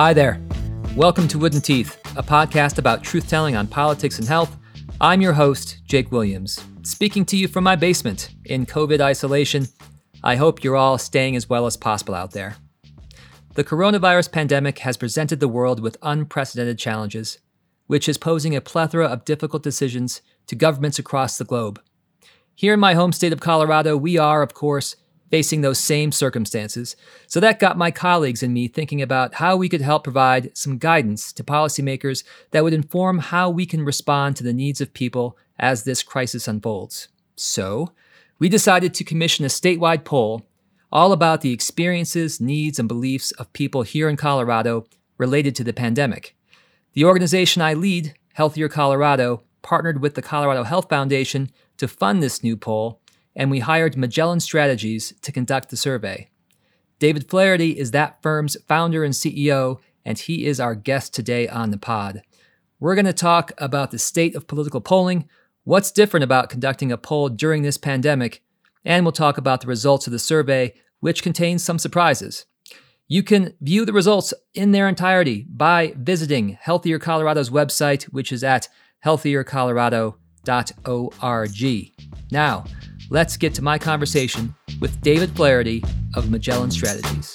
[0.00, 0.40] Hi there.
[0.96, 4.56] Welcome to Wooden Teeth, a podcast about truth telling on politics and health.
[4.98, 9.66] I'm your host, Jake Williams, speaking to you from my basement in COVID isolation.
[10.24, 12.56] I hope you're all staying as well as possible out there.
[13.56, 17.38] The coronavirus pandemic has presented the world with unprecedented challenges,
[17.86, 21.78] which is posing a plethora of difficult decisions to governments across the globe.
[22.54, 24.96] Here in my home state of Colorado, we are, of course,
[25.30, 26.96] facing those same circumstances.
[27.26, 30.78] So that got my colleagues and me thinking about how we could help provide some
[30.78, 35.38] guidance to policymakers that would inform how we can respond to the needs of people
[35.58, 37.08] as this crisis unfolds.
[37.36, 37.92] So,
[38.38, 40.46] we decided to commission a statewide poll
[40.92, 44.86] all about the experiences, needs, and beliefs of people here in Colorado
[45.18, 46.34] related to the pandemic.
[46.94, 52.42] The organization I lead, Healthier Colorado, partnered with the Colorado Health Foundation to fund this
[52.42, 52.99] new poll
[53.34, 56.28] and we hired Magellan Strategies to conduct the survey.
[56.98, 61.70] David Flaherty is that firm's founder and CEO, and he is our guest today on
[61.70, 62.22] the pod.
[62.78, 65.28] We're going to talk about the state of political polling,
[65.64, 68.42] what's different about conducting a poll during this pandemic,
[68.84, 72.46] and we'll talk about the results of the survey, which contains some surprises.
[73.08, 78.44] You can view the results in their entirety by visiting Healthier Colorado's website, which is
[78.44, 78.68] at
[79.04, 81.92] healthiercolorado.org.
[82.30, 82.64] Now,
[83.10, 85.82] let's get to my conversation with David Flaherty
[86.14, 87.34] of Magellan Strategies.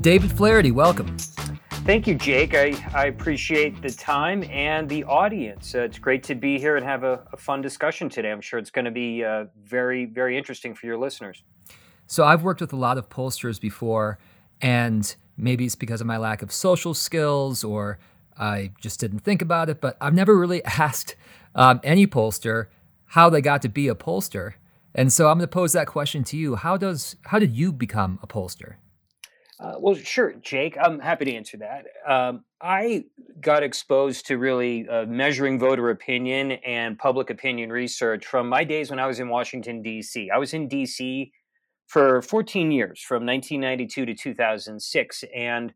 [0.00, 1.16] David Flaherty, welcome.
[1.86, 2.52] Thank you, Jake.
[2.56, 5.72] I, I appreciate the time and the audience.
[5.72, 8.32] Uh, it's great to be here and have a, a, fun discussion today.
[8.32, 11.44] I'm sure it's going to be uh, very, very interesting for your listeners.
[12.08, 14.18] So, I've worked with a lot of pollsters before,
[14.60, 18.00] and maybe it's because of my lack of social skills or
[18.36, 21.14] I just didn't think about it, but I've never really asked
[21.54, 22.66] um, any pollster
[23.10, 24.54] how they got to be a pollster.
[24.92, 26.56] And so I'm going to pose that question to you.
[26.56, 28.74] How does how did you become a pollster?
[29.58, 30.76] Uh, well, sure, Jake.
[30.78, 31.86] I'm happy to answer that.
[32.06, 33.04] Um, I
[33.40, 38.90] got exposed to really uh, measuring voter opinion and public opinion research from my days
[38.90, 40.30] when I was in Washington, D.C.
[40.30, 41.32] I was in D.C.
[41.86, 45.24] for 14 years, from 1992 to 2006.
[45.34, 45.72] And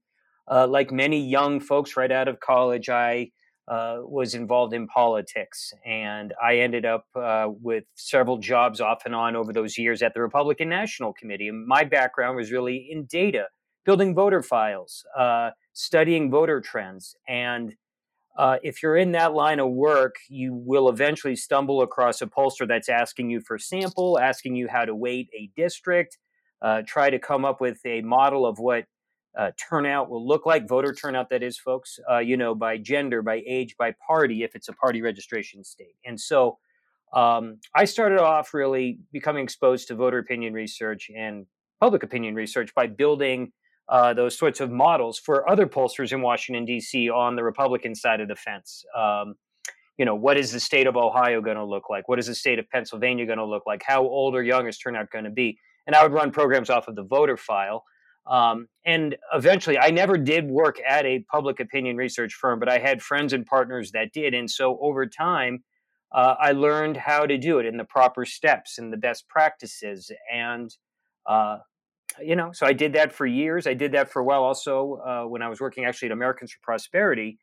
[0.51, 3.31] uh, like many young folks right out of college, I
[3.67, 5.73] uh, was involved in politics.
[5.87, 10.13] And I ended up uh, with several jobs off and on over those years at
[10.13, 11.49] the Republican National Committee.
[11.49, 13.47] And my background was really in data
[13.85, 17.15] building voter files, uh, studying voter trends.
[17.29, 17.75] And
[18.37, 22.67] uh, if you're in that line of work, you will eventually stumble across a pollster
[22.67, 26.19] that's asking you for sample, asking you how to weight a district,
[26.63, 28.85] uh, try to come up with a model of what
[29.39, 33.23] uh, turnout will look like, voter turnout, that is, folks, uh, you know, by gender,
[33.23, 35.95] by age, by party, if it's a party registration state.
[36.05, 36.59] And so
[37.15, 41.47] um, I started off really becoming exposed to voter opinion research and
[41.81, 43.53] public opinion research by building
[43.91, 47.11] uh, those sorts of models for other pollsters in Washington D.C.
[47.11, 48.85] on the Republican side of the fence.
[48.97, 49.35] Um,
[49.99, 52.09] you know, what is the state of Ohio going to look like?
[52.09, 53.83] What is the state of Pennsylvania going to look like?
[53.85, 55.59] How old or young is turnout going to be?
[55.87, 57.85] And I would run programs off of the voter file.
[58.27, 62.79] Um, and eventually, I never did work at a public opinion research firm, but I
[62.79, 64.35] had friends and partners that did.
[64.35, 65.65] And so over time,
[66.13, 70.13] uh, I learned how to do it in the proper steps and the best practices.
[70.33, 70.75] And
[71.27, 71.59] uh,
[72.23, 73.67] you know, so I did that for years.
[73.67, 76.53] I did that for a while also uh, when I was working actually at Americans
[76.53, 77.39] for Prosperity.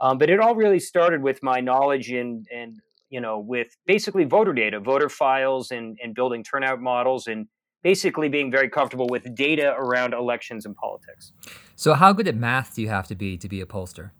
[0.00, 2.76] Um, but it all really started with my knowledge in, and
[3.10, 7.46] you know, with basically voter data, voter files, and, and building turnout models, and
[7.82, 11.32] basically being very comfortable with data around elections and politics.
[11.74, 14.10] So, how good at math do you have to be to be a pollster?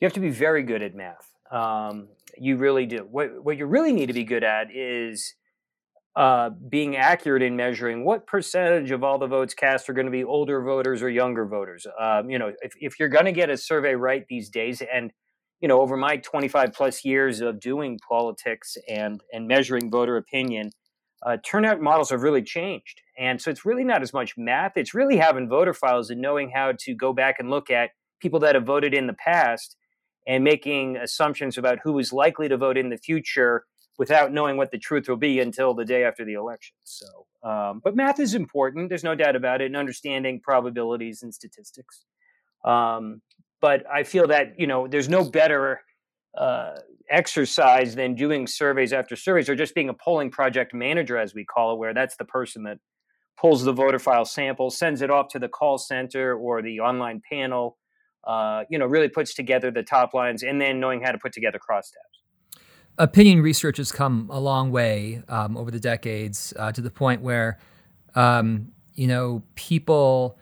[0.00, 1.30] You have to be very good at math.
[1.50, 3.06] Um, you really do.
[3.10, 5.34] What what you really need to be good at is
[6.14, 10.12] uh, being accurate in measuring what percentage of all the votes cast are going to
[10.12, 11.86] be older voters or younger voters.
[11.98, 15.10] Um, you know, if, if you're going to get a survey right these days, and
[15.60, 20.70] you know, over my 25 plus years of doing politics and and measuring voter opinion,
[21.24, 24.72] uh, turnout models have really changed, and so it's really not as much math.
[24.76, 28.40] It's really having voter files and knowing how to go back and look at people
[28.40, 29.76] that have voted in the past
[30.26, 33.64] and making assumptions about who is likely to vote in the future
[33.98, 36.74] without knowing what the truth will be until the day after the election.
[36.84, 37.06] So,
[37.42, 38.88] um, but math is important.
[38.88, 42.04] There's no doubt about it, and understanding probabilities and statistics.
[42.64, 43.22] Um,
[43.60, 45.80] but I feel that you know there's no better
[46.36, 46.76] uh,
[47.10, 51.44] exercise than doing surveys after surveys, or just being a polling project manager, as we
[51.44, 52.78] call it, where that's the person that
[53.38, 57.20] pulls the voter file sample, sends it off to the call center or the online
[57.30, 57.76] panel,
[58.24, 61.32] uh, you know, really puts together the top lines and then knowing how to put
[61.32, 62.21] together crosstabs.
[62.98, 67.22] Opinion research has come a long way um, over the decades uh, to the point
[67.22, 67.58] where,
[68.14, 70.38] um, you know, people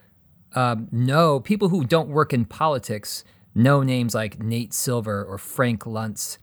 [0.55, 3.25] um, know, people who don't work in politics
[3.55, 6.39] know names like Nate Silver or Frank Luntz.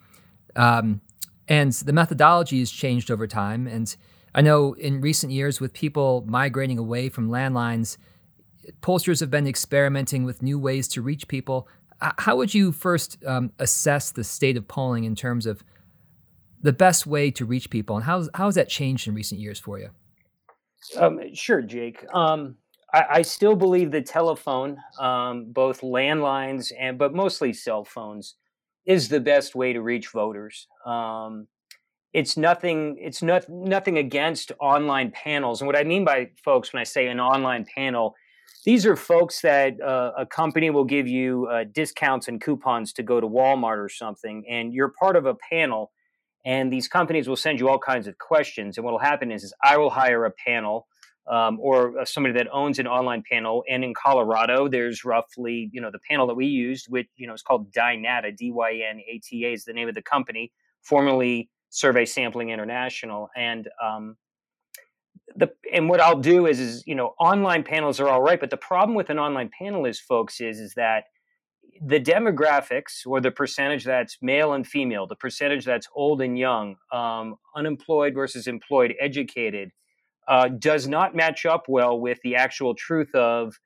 [0.56, 1.02] Um,
[1.48, 3.68] and the methodology has changed over time.
[3.68, 3.96] And
[4.36, 7.98] I know in recent years, with people migrating away from landlines,
[8.82, 11.68] pollsters have been experimenting with new ways to reach people.
[12.00, 15.64] How would you first um, assess the state of polling in terms of
[16.62, 19.60] the best way to reach people, and how how has that changed in recent years
[19.60, 19.90] for you?
[20.96, 22.06] Um, sure, Jake.
[22.14, 22.56] Um,
[22.94, 28.36] I, I, still believe the telephone, um, both landlines and but mostly cell phones,
[28.86, 30.68] is the best way to reach voters.
[30.86, 31.48] Um,
[32.14, 32.98] it's nothing.
[33.00, 37.08] It's not nothing against online panels, and what I mean by folks when I say
[37.08, 38.16] an online panel
[38.68, 43.02] these are folks that uh, a company will give you uh, discounts and coupons to
[43.02, 45.92] go to Walmart or something, and you're part of a panel.
[46.48, 48.78] And these companies will send you all kinds of questions.
[48.78, 50.88] And what will happen is, is I will hire a panel
[51.30, 53.66] um, or uh, somebody that owns an online panel.
[53.70, 57.34] And in Colorado, there's roughly, you know, the panel that we used, which you know
[57.34, 63.68] is called Dynata, D-Y-N-A-T-A is the name of the company, formerly Survey Sampling International, and
[63.84, 64.16] um,
[65.36, 68.52] the and what I'll do is is you know online panels are all right, but
[68.52, 71.04] the problem with an online panel is folks is is that
[71.86, 76.76] the demographics or the percentage that's male and female, the percentage that's old and young,
[76.92, 79.72] um, unemployed versus employed, educated,
[80.28, 83.60] uh, does not match up well with the actual truth of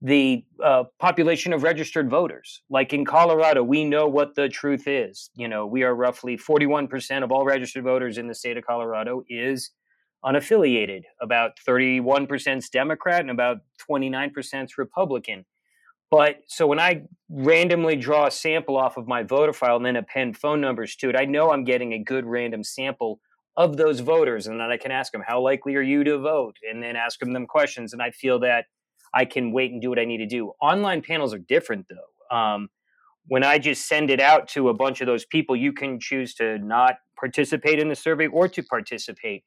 [0.00, 2.62] the uh, population of registered voters.
[2.68, 5.30] Like in Colorado, we know what the truth is.
[5.34, 9.22] You know, we are roughly 41% of all registered voters in the state of Colorado
[9.28, 9.70] is
[10.24, 11.02] unaffiliated.
[11.20, 13.58] About 31% is Democrat and about
[13.88, 15.44] 29% is Republican.
[16.12, 19.96] But so when I randomly draw a sample off of my voter file and then
[19.96, 23.18] append phone numbers to it, I know I'm getting a good random sample
[23.56, 24.46] of those voters.
[24.46, 26.58] And then I can ask them, how likely are you to vote?
[26.70, 27.94] And then ask them them questions.
[27.94, 28.66] And I feel that
[29.14, 30.52] I can weight and do what I need to do.
[30.60, 32.36] Online panels are different though.
[32.36, 32.68] Um,
[33.28, 36.34] when I just send it out to a bunch of those people, you can choose
[36.34, 39.44] to not participate in the survey or to participate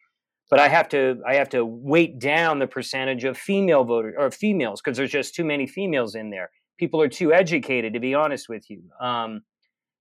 [0.49, 4.31] but I have to I have to weight down the percentage of female voters or
[4.31, 6.51] females because there's just too many females in there.
[6.77, 8.83] People are too educated, to be honest with you.
[8.99, 9.41] Um,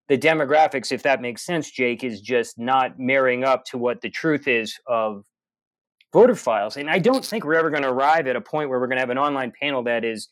[0.09, 4.11] the demographics, if that makes sense, Jake, is just not marrying up to what the
[4.11, 5.25] truth is of
[6.13, 6.77] voter files.
[6.77, 8.97] And I don't think we're ever going to arrive at a point where we're going
[8.97, 10.29] to have an online panel that is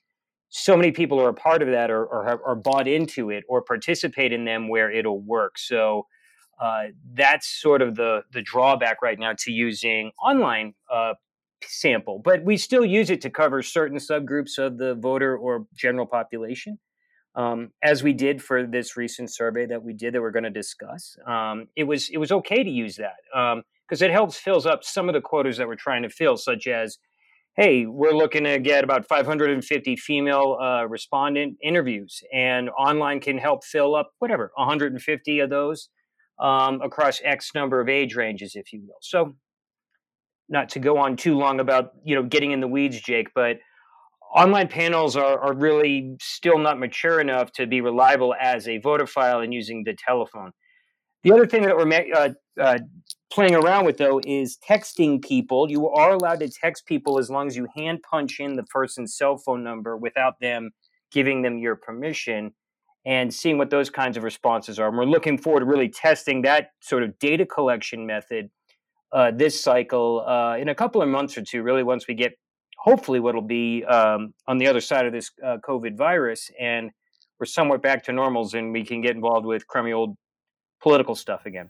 [0.50, 3.62] so many people are a part of that or, or are bought into it or
[3.62, 5.58] participate in them where it'll work.
[5.58, 6.06] So
[6.60, 6.84] uh,
[7.14, 11.14] that's sort of the the drawback right now to using online uh,
[11.64, 16.06] sample, but we still use it to cover certain subgroups of the voter or general
[16.06, 16.78] population.
[17.34, 20.50] Um, as we did for this recent survey that we did that we're going to
[20.50, 23.16] discuss, um, it was it was okay to use that
[23.88, 26.36] because um, it helps fills up some of the quotas that we're trying to fill,
[26.36, 26.98] such as,
[27.56, 33.64] hey, we're looking to get about 550 female uh, respondent interviews, and online can help
[33.64, 35.88] fill up whatever 150 of those
[36.38, 38.98] um, across X number of age ranges, if you will.
[39.00, 39.34] So,
[40.48, 43.58] not to go on too long about you know getting in the weeds, Jake, but
[44.34, 49.06] online panels are, are really still not mature enough to be reliable as a voter
[49.06, 50.52] file and using the telephone.
[51.22, 52.78] The other thing that we're uh, uh,
[53.30, 55.70] playing around with, though, is texting people.
[55.70, 59.16] You are allowed to text people as long as you hand punch in the person's
[59.16, 60.70] cell phone number without them
[61.12, 62.52] giving them your permission
[63.04, 64.88] and seeing what those kinds of responses are.
[64.88, 68.50] And we're looking forward to really testing that sort of data collection method
[69.12, 72.32] uh, this cycle uh, in a couple of months or two, really, once we get
[72.78, 76.90] hopefully what'll be um, on the other side of this uh, COVID virus and
[77.38, 80.16] we're somewhat back to normals and we can get involved with crummy old
[80.80, 81.68] political stuff again.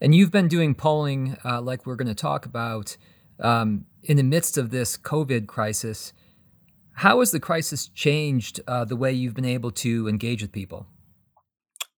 [0.00, 2.96] And you've been doing polling uh, like we're going to talk about
[3.40, 6.12] um, in the midst of this COVID crisis.
[6.98, 10.88] How has the crisis changed uh, the way you've been able to engage with people?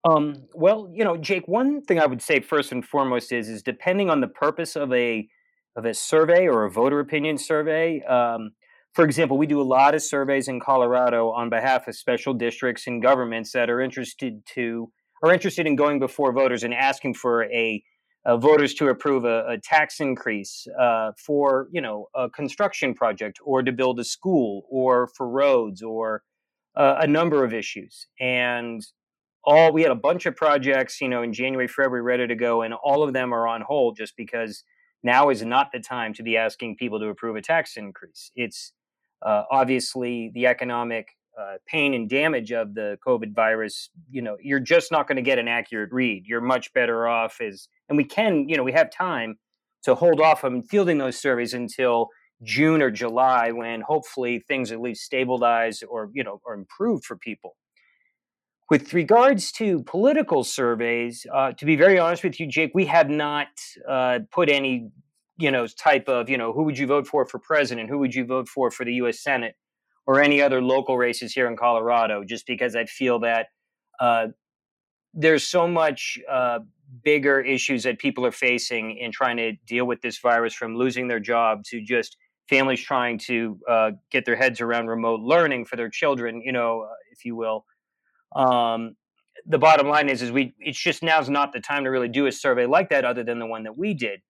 [0.05, 3.63] Um, well, you know, Jake, one thing I would say first and foremost is is
[3.63, 5.27] depending on the purpose of a
[5.75, 8.03] of a survey or a voter opinion survey.
[8.03, 8.51] Um,
[8.93, 12.87] for example, we do a lot of surveys in Colorado on behalf of special districts
[12.87, 14.93] and governments that are interested to
[15.23, 17.83] are interested in going before voters and asking for a
[18.25, 23.39] uh, voters to approve a, a tax increase uh, for you know a construction project
[23.45, 26.23] or to build a school or for roads or
[26.77, 28.07] uh, a number of issues.
[28.21, 28.85] And
[29.45, 32.61] all we had a bunch of projects you know in january february ready to go
[32.61, 34.65] and all of them are on hold just because
[35.03, 38.31] now is not the time to be asking people to approve a tax increase.
[38.37, 38.73] It's
[39.25, 44.61] uh, obviously the economic uh, pain and damage of the COVID virus, you know, you're
[44.61, 46.25] just not going to get an accurate read.
[46.27, 49.39] You're much better off as, and we can, you know, we have time
[49.83, 52.09] to hold off on fielding those surveys until
[52.43, 57.17] June or July, when hopefully things at least stabilize or you know or improved for
[57.17, 57.57] people.
[58.71, 63.11] With regards to political surveys, uh, to be very honest with you, Jake, we have
[63.11, 63.49] not
[63.89, 64.91] uh, put any
[65.39, 68.15] you know type of you know who would you vote for for president, who would
[68.15, 69.23] you vote for for the U.S.
[69.23, 69.55] Senate,
[70.07, 73.49] or any other local races here in Colorado, just because I feel that
[74.01, 74.29] uh,
[75.15, 76.61] there's so much uh,
[77.05, 81.09] bigger issues that people are facing in trying to deal with this virus, from losing
[81.09, 82.17] their job to just
[82.49, 86.83] families trying to uh, get their heads around remote learning for their children, you know,
[86.83, 87.65] uh, if you will.
[88.35, 88.97] Um,
[89.47, 92.27] the bottom line is, is we it's just now's not the time to really do
[92.27, 94.21] a survey like that, other than the one that we did.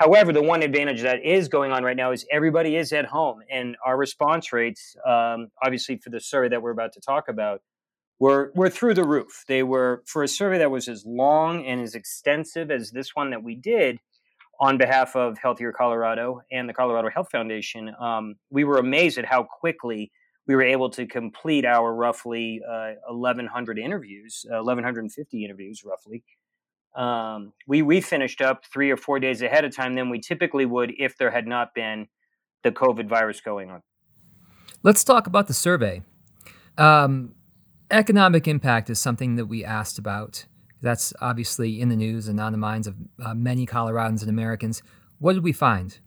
[0.00, 3.40] However, the one advantage that is going on right now is everybody is at home,
[3.50, 7.60] and our response rates, um, obviously for the survey that we're about to talk about,
[8.18, 9.44] were were through the roof.
[9.46, 13.28] They were for a survey that was as long and as extensive as this one
[13.28, 13.98] that we did
[14.58, 19.26] on behalf of Healthier Colorado and the Colorado Health Foundation, um, we were amazed at
[19.26, 20.10] how quickly
[20.46, 26.24] we were able to complete our roughly uh, 1,100 interviews, uh, 1,150 interviews, roughly.
[26.94, 30.66] Um, we we finished up three or four days ahead of time than we typically
[30.66, 32.08] would if there had not been
[32.62, 33.82] the COVID virus going on.
[34.82, 36.02] Let's talk about the survey.
[36.78, 37.34] Um,
[37.90, 40.46] economic impact is something that we asked about.
[40.82, 44.82] That's obviously in the news and on the minds of uh, many Coloradans and Americans.
[45.18, 45.98] What did we find?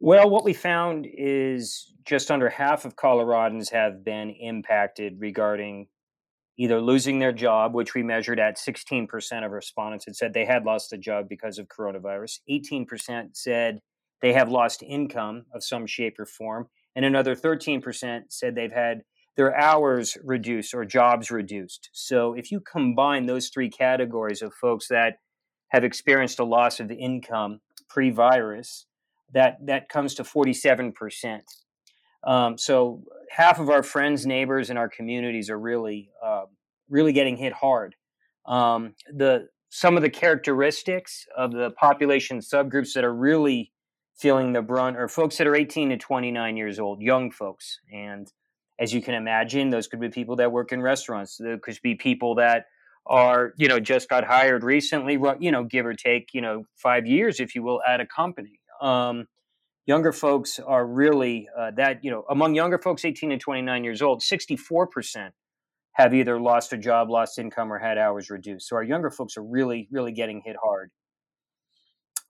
[0.00, 5.86] Well, what we found is just under half of Coloradans have been impacted regarding
[6.58, 10.64] either losing their job, which we measured at 16% of respondents had said they had
[10.64, 12.40] lost a job because of coronavirus.
[12.50, 13.80] 18% said
[14.20, 16.66] they have lost income of some shape or form.
[16.96, 19.02] And another 13% said they've had
[19.36, 21.90] their hours reduced or jobs reduced.
[21.92, 25.18] So if you combine those three categories of folks that
[25.68, 28.86] have experienced a loss of income pre-virus,
[29.32, 31.44] that that comes to 47 percent.
[32.24, 36.44] Um, so half of our friends, neighbors, and our communities are really uh,
[36.88, 37.94] really getting hit hard.
[38.46, 43.72] Um, the some of the characteristics of the population subgroups that are really
[44.16, 48.32] feeling the brunt are folks that are 18 to 29 years old, young folks, and
[48.78, 51.36] as you can imagine, those could be people that work in restaurants.
[51.36, 52.66] There could be people that
[53.06, 57.06] are, you know, just got hired recently, you know, give or take, you know, five
[57.06, 58.60] years, if you will, at a company.
[58.80, 59.26] Um,
[59.88, 64.02] younger folks are really uh, that, you know, among younger folks 18 to 29 years
[64.02, 65.30] old, 64%
[65.94, 68.68] have either lost a job, lost income, or had hours reduced.
[68.68, 70.90] So our younger folks are really, really getting hit hard.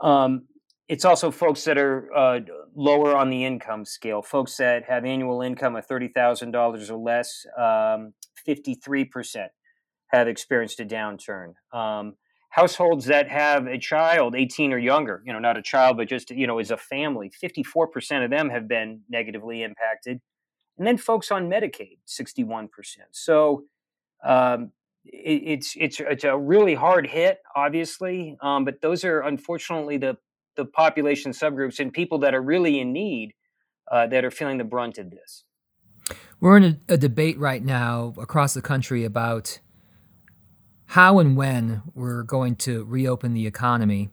[0.00, 0.46] Um,
[0.88, 2.40] it's also folks that are uh,
[2.76, 8.14] lower on the income scale, folks that have annual income of $30,000 or less, um,
[8.48, 9.48] 53%
[10.12, 11.54] have experienced a downturn.
[11.74, 12.14] Um,
[12.50, 16.30] households that have a child 18 or younger, you know, not a child, but just,
[16.30, 20.20] you know, as a family, 54% of them have been negatively impacted.
[20.78, 22.68] And then folks on Medicaid, 61%.
[23.10, 23.64] So,
[24.24, 24.72] um,
[25.04, 30.16] it, it's it's it's a really hard hit, obviously, um, but those are unfortunately the
[30.56, 33.32] the population subgroups and people that are really in need
[33.90, 35.44] uh, that are feeling the brunt of this.
[36.40, 39.60] We're in a, a, debate right now across the country about
[40.88, 44.08] how and when we're going to reopen the economy,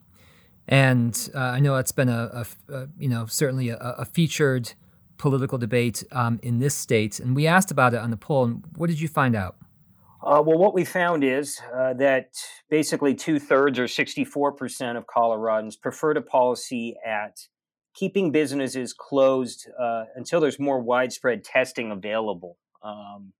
[0.68, 4.74] and uh, I know it's been a, a, a you know certainly a, featured
[5.16, 8.44] political debate um, in this state, and we asked about it on the poll.
[8.44, 9.56] And what did you find out?
[10.22, 12.30] Uh, well, what we found is uh, that
[12.68, 17.38] basically two thirds or 64% of Coloradans preferred a policy at
[17.94, 22.58] keeping businesses closed uh, until there's more widespread testing available.
[22.82, 23.32] Um,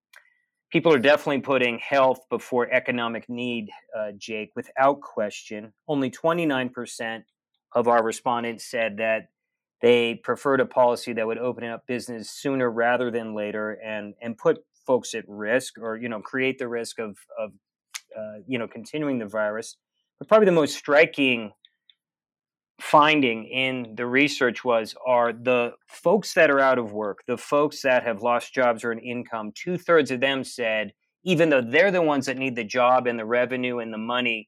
[0.71, 5.73] people are definitely putting health before economic need, uh, Jake, without question.
[5.87, 7.23] Only 29%
[7.73, 9.29] of our respondents said that
[9.81, 14.37] they preferred a policy that would open up business sooner rather than later and, and
[14.37, 17.51] put folks at risk or you know create the risk of of
[18.17, 19.75] uh, you know continuing the virus.
[20.17, 21.51] But probably the most striking
[22.79, 27.81] finding in the research was are the folks that are out of work, the folks
[27.81, 29.51] that have lost jobs or an income.
[29.55, 30.93] Two thirds of them said
[31.23, 34.47] even though they're the ones that need the job and the revenue and the money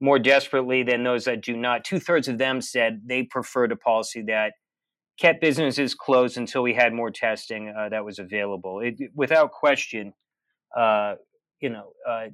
[0.00, 1.84] more desperately than those that do not.
[1.84, 4.52] Two thirds of them said they preferred a policy that
[5.18, 8.80] kept businesses closed until we had more testing uh, that was available.
[8.80, 10.12] It, without question,
[10.76, 11.14] uh,
[11.60, 12.26] you know, uh,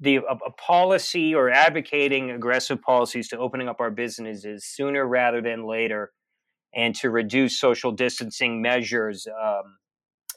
[0.00, 5.40] the a, a, policy or advocating aggressive policies to opening up our businesses sooner rather
[5.40, 6.12] than later,
[6.74, 9.26] and to reduce social distancing measures.
[9.26, 9.78] Um,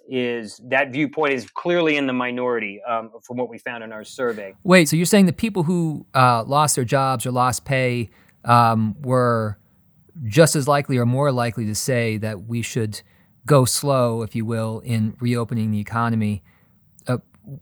[0.10, 4.04] is that viewpoint is clearly in the minority um, from what we found in our
[4.04, 4.54] survey.
[4.64, 8.10] Wait, so you're saying the people who uh, lost their jobs or lost pay
[8.44, 9.60] um, were
[10.26, 13.02] just as likely or more likely to say that we should
[13.46, 16.44] go slow, if you will, in reopening the economy.
[17.08, 17.18] Uh,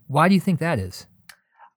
[0.06, 1.06] why do you think that is?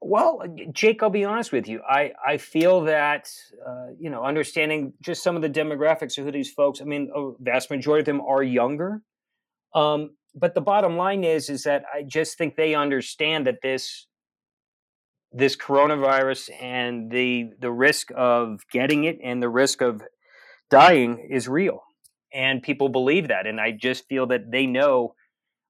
[0.06, 0.44] Well,
[0.74, 1.82] Jake, I'll be honest with you.
[1.88, 3.30] I, I feel that,
[3.66, 7.10] uh, you know, understanding just some of the demographics of who these folks, I mean,
[7.16, 9.02] a vast majority of them are younger.
[9.74, 14.08] Um, but the bottom line is, is that I just think they understand that this,
[15.32, 20.02] this coronavirus and the, the risk of getting it and the risk of
[20.70, 21.82] dying is real.
[22.34, 23.48] And people believe that.
[23.48, 25.16] And I just feel that they know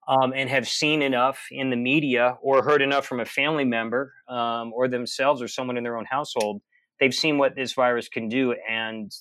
[0.08, 4.14] um, and have seen enough in the media or heard enough from a family member
[4.28, 6.62] um, or themselves or someone in their own household,
[7.00, 9.12] they've seen what this virus can do, and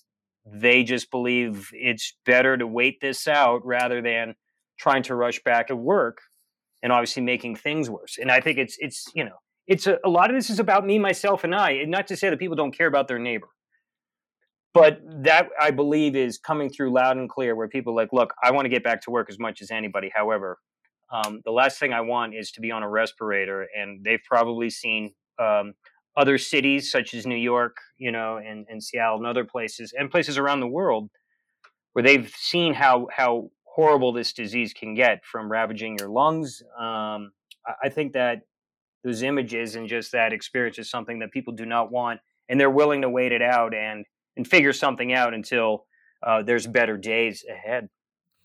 [0.44, 4.34] they just believe it's better to wait this out rather than
[4.78, 6.18] trying to rush back at work
[6.82, 8.18] and obviously making things worse.
[8.20, 9.36] And I think it's it's you know
[9.66, 11.72] it's a, a lot of this is about me, myself, and I.
[11.72, 13.48] And not to say that people don't care about their neighbor,
[14.74, 17.54] but that I believe is coming through loud and clear.
[17.54, 20.10] Where people like, look, I want to get back to work as much as anybody.
[20.14, 20.58] However,
[21.12, 23.66] um, the last thing I want is to be on a respirator.
[23.76, 25.75] And they've probably seen um,
[26.16, 30.11] other cities such as New York, you know, and, and Seattle and other places, and
[30.11, 31.11] places around the world
[31.92, 36.62] where they've seen how how horrible this disease can get from ravaging your lungs.
[36.78, 37.33] Um,
[37.83, 38.40] I think that
[39.04, 42.71] those images and just that experience is something that people do not want, and they're
[42.71, 44.04] willing to wait it out and
[44.37, 45.87] and figure something out until
[46.26, 47.88] uh, there's better days ahead.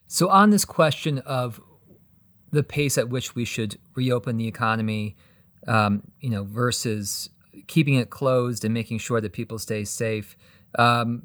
[0.08, 1.62] So, on this question of
[2.52, 5.16] the pace at which we should reopen the economy,
[5.68, 7.30] um, you know, versus
[7.68, 10.38] keeping it closed and making sure that people stay safe.
[10.78, 11.24] Um,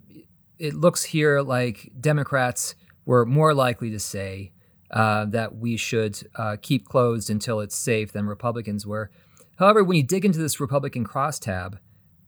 [0.58, 2.74] it looks here like Democrats
[3.04, 4.52] were more likely to say
[4.90, 9.10] uh, that we should uh, keep closed until it's safe than Republicans were.
[9.56, 11.78] However, when you dig into this Republican crosstab,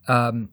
[0.08, 0.50] um,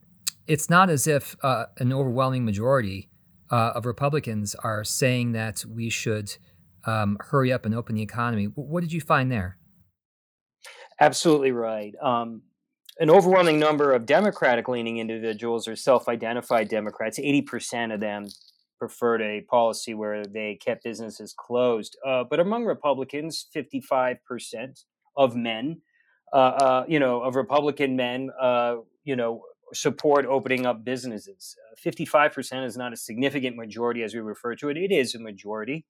[0.47, 3.09] it's not as if uh, an overwhelming majority
[3.49, 6.37] uh, of Republicans are saying that we should
[6.85, 8.45] um, hurry up and open the economy.
[8.45, 9.57] What did you find there?
[10.99, 11.93] Absolutely right.
[12.01, 12.43] Um,
[12.99, 18.27] an overwhelming number of Democratic leaning individuals or self identified Democrats, 80% of them
[18.77, 21.97] preferred a policy where they kept businesses closed.
[22.05, 24.83] Uh, but among Republicans, 55%
[25.15, 25.81] of men,
[26.33, 31.55] uh, uh, you know, of Republican men, uh, you know, support opening up businesses.
[31.83, 34.77] 55% is not a significant majority as we refer to it.
[34.77, 35.85] It is a majority.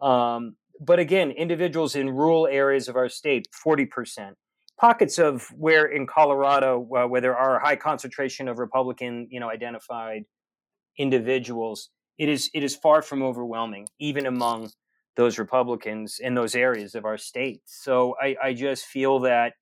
[0.00, 4.32] Um, but again, individuals in rural areas of our state, 40%.
[4.80, 9.38] Pockets of where in Colorado, uh, where there are a high concentration of Republican, you
[9.38, 10.24] know, identified
[10.98, 14.70] individuals, it is it is far from overwhelming, even among
[15.16, 17.60] those Republicans in those areas of our state.
[17.66, 19.52] So I, I just feel that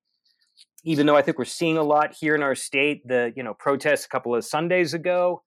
[0.85, 3.55] even though I think we're seeing a lot here in our state, the you know
[3.55, 5.43] protests a couple of Sundays ago,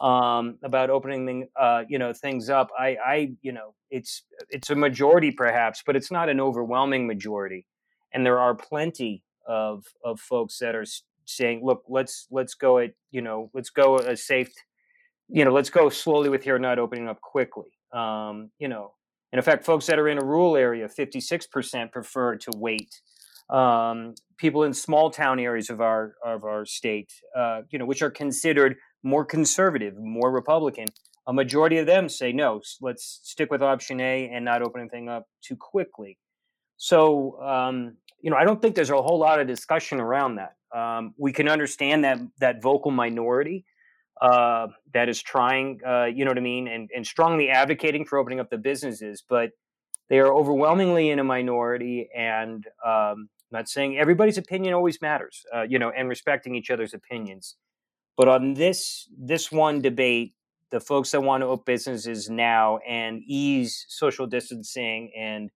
[0.00, 2.70] um, about opening uh, you know things up.
[2.78, 7.66] I, I you know it's it's a majority perhaps, but it's not an overwhelming majority,
[8.12, 10.84] and there are plenty of of folks that are
[11.26, 14.52] saying, look, let's let's go at you know let's go a safe,
[15.28, 17.70] you know let's go slowly with here, not opening up quickly.
[17.92, 18.92] Um, you know,
[19.32, 22.50] and in fact, folks that are in a rural area, fifty six percent prefer to
[22.56, 23.00] wait.
[23.50, 28.02] Um, people in small town areas of our of our state, uh, you know, which
[28.02, 30.88] are considered more conservative, more Republican,
[31.26, 35.08] a majority of them say no, let's stick with option A and not open anything
[35.08, 36.18] up too quickly.
[36.76, 40.56] So, um, you know, I don't think there's a whole lot of discussion around that.
[40.76, 43.64] Um, we can understand that that vocal minority
[44.20, 48.18] uh, that is trying, uh, you know what I mean, and, and strongly advocating for
[48.18, 49.50] opening up the businesses, but
[50.08, 52.08] they are overwhelmingly in a minority.
[52.14, 56.70] And um, I'm not saying everybody's opinion always matters, uh, you know, and respecting each
[56.70, 57.56] other's opinions.
[58.16, 60.34] But on this this one debate,
[60.70, 65.50] the folks that want to open businesses now and ease social distancing and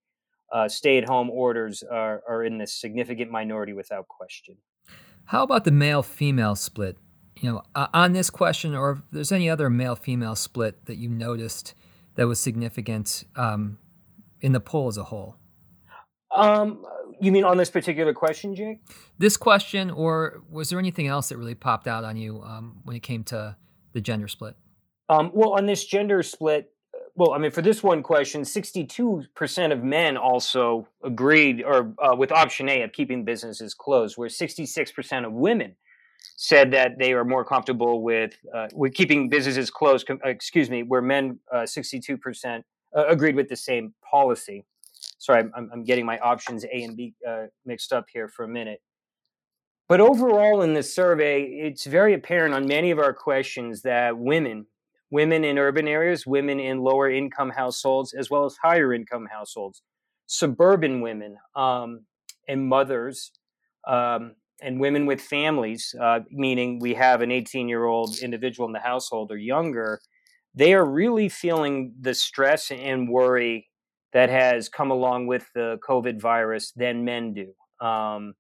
[0.53, 4.57] uh, stay at home orders are, are in this significant minority without question.
[5.27, 6.97] How about the male female split?
[7.41, 10.97] You know, uh, on this question, or if there's any other male female split that
[10.97, 11.75] you noticed
[12.15, 13.79] that was significant um,
[14.41, 15.37] in the poll as a whole?
[16.35, 16.85] Um,
[17.21, 18.81] you mean on this particular question, Jake?
[19.19, 22.97] This question, or was there anything else that really popped out on you um, when
[22.97, 23.57] it came to
[23.93, 24.57] the gender split?
[25.09, 26.73] Um, well, on this gender split,
[27.15, 32.31] well, I mean, for this one question, 62% of men also agreed or uh, with
[32.31, 35.75] option A of keeping businesses closed, where 66% of women
[36.37, 40.09] said that they are more comfortable with uh, with keeping businesses closed.
[40.25, 42.63] excuse me, where men uh, 62%
[42.97, 44.65] uh, agreed with the same policy.
[45.19, 48.49] Sorry, I'm, I'm getting my options A and B uh, mixed up here for a
[48.49, 48.81] minute.
[49.89, 54.67] But overall, in this survey, it's very apparent on many of our questions that women,
[55.11, 59.83] women in urban areas, women in lower income households, as well as higher income households,
[60.27, 62.05] suburban women, um,
[62.47, 63.33] and mothers,
[63.87, 68.73] um, and women with families, uh, meaning we have an 18 year old individual in
[68.73, 70.01] the household or younger,
[70.55, 73.68] they are really feeling the stress and worry
[74.13, 77.87] that has come along with the COVID virus than men do.
[77.87, 78.35] Um,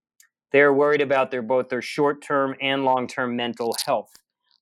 [0.52, 4.10] they're worried about their both their short term and long term mental health.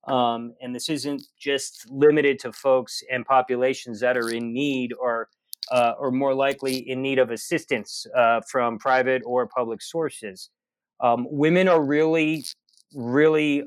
[0.07, 5.29] Um, and this isn't just limited to folks and populations that are in need or
[5.71, 10.51] uh, or more likely in need of assistance uh, from private or public sources.
[11.01, 12.45] Um, women are really,
[12.95, 13.65] really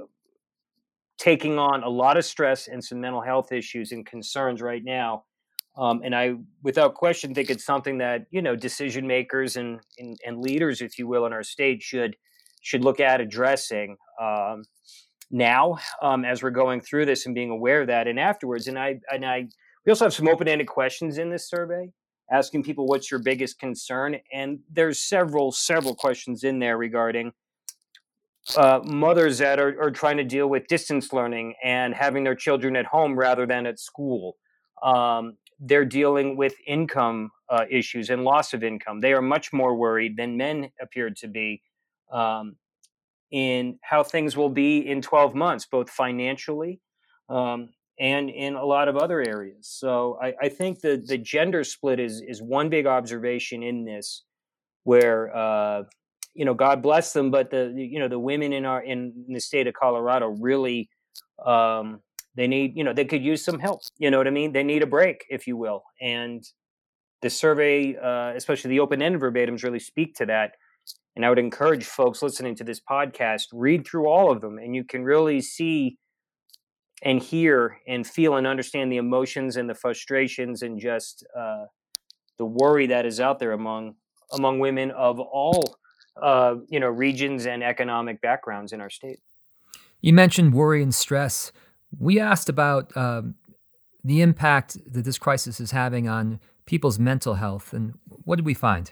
[1.18, 5.26] taking on a lot of stress and some mental health issues and concerns right now.
[5.78, 10.18] Um, and I, without question, think it's something that you know decision makers and, and,
[10.26, 12.16] and leaders, if you will, in our state should
[12.62, 14.64] should look at addressing um,
[15.32, 18.68] now um, as we're going through this and being aware of that, and afterwards.
[18.68, 19.48] And I and I,
[19.86, 21.90] we also have some open ended questions in this survey,
[22.32, 27.32] asking people what's your biggest concern, and there's several several questions in there regarding
[28.58, 32.76] uh, mothers that are, are trying to deal with distance learning and having their children
[32.76, 34.38] at home rather than at school.
[34.84, 39.02] Um, they're dealing with income uh, issues and loss of income.
[39.02, 41.62] They are much more worried than men appeared to be
[42.12, 42.56] um,
[43.32, 46.80] in how things will be in 12 months, both financially
[47.30, 47.70] um,
[48.00, 49.68] and in a lot of other areas.
[49.68, 54.24] So I, I, think the the gender split is is one big observation in this,
[54.84, 55.84] where uh,
[56.34, 59.42] you know God bless them, but the you know the women in our in the
[59.42, 60.90] state of Colorado really
[61.46, 62.02] um,
[62.40, 63.82] they need you know they could use some help.
[63.98, 64.54] You know what I mean?
[64.54, 66.44] They need a break, if you will, and
[67.22, 70.54] the survey, uh, especially the open ended verbatims, really speak to that.
[71.16, 74.74] And I would encourage folks listening to this podcast read through all of them, and
[74.74, 75.98] you can really see
[77.04, 81.66] and hear and feel and understand the emotions and the frustrations and just uh,
[82.38, 83.96] the worry that is out there among
[84.32, 85.76] among women of all
[86.22, 89.20] uh, you know regions and economic backgrounds in our state.
[90.02, 91.52] You mentioned worry and stress.
[91.98, 93.36] We asked about um,
[94.04, 98.54] the impact that this crisis is having on people's mental health, and what did we
[98.54, 98.92] find?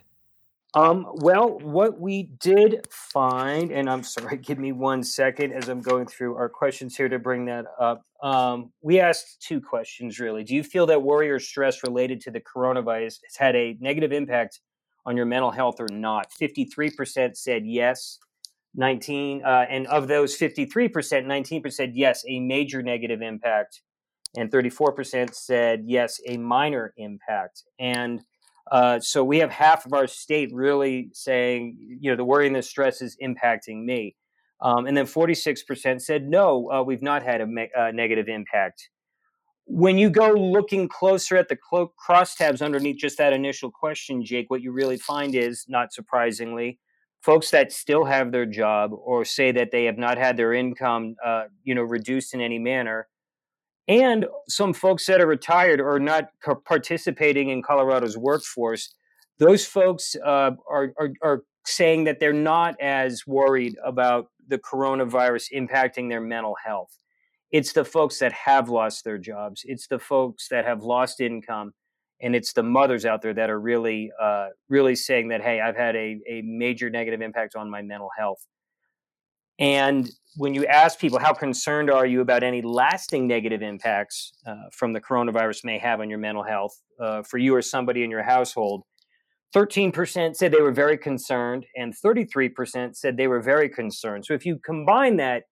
[0.74, 5.82] Um, well, what we did find, and I'm sorry, give me one second as I'm
[5.82, 8.04] going through our questions here to bring that up.
[8.22, 10.44] Um, we asked two questions really.
[10.44, 14.12] Do you feel that worry or stress related to the coronavirus has had a negative
[14.12, 14.60] impact
[15.06, 16.28] on your mental health or not?
[16.40, 18.20] 53% said yes.
[18.78, 20.82] 19, uh, and of those 53%,
[21.26, 23.82] 19% said yes, a major negative impact.
[24.36, 27.64] And 34% said yes, a minor impact.
[27.80, 28.22] And
[28.72, 32.56] uh, so we have half of our state really saying, you know, the worry and
[32.56, 34.16] the stress is impacting me.
[34.62, 38.90] Um, and then 46% said, no, uh, we've not had a me- uh, negative impact.
[39.66, 44.50] When you go looking closer at the clo- crosstabs underneath just that initial question, Jake,
[44.50, 46.80] what you really find is, not surprisingly,
[47.28, 51.16] folks that still have their job or say that they have not had their income,
[51.24, 53.08] uh, you know, reduced in any manner
[53.88, 56.30] and some folks that are retired or not
[56.66, 58.94] participating in Colorado's workforce,
[59.40, 65.54] those folks uh, are, are, are saying that they're not as worried about the coronavirus
[65.54, 66.98] impacting their mental health.
[67.52, 69.62] It's the folks that have lost their jobs.
[69.66, 71.74] It's the folks that have lost income,
[72.22, 75.76] and it's the mothers out there that are really, uh, really saying that, hey, I've
[75.76, 78.46] had a, a major negative impact on my mental health.
[79.60, 84.56] And when you ask people how concerned are you about any lasting negative impacts uh,
[84.72, 88.12] from the coronavirus may have on your mental health uh, for you or somebody in
[88.12, 88.84] your household?
[89.56, 94.26] 13% said they were very concerned and 33% said they were very concerned.
[94.26, 95.44] So if you combine that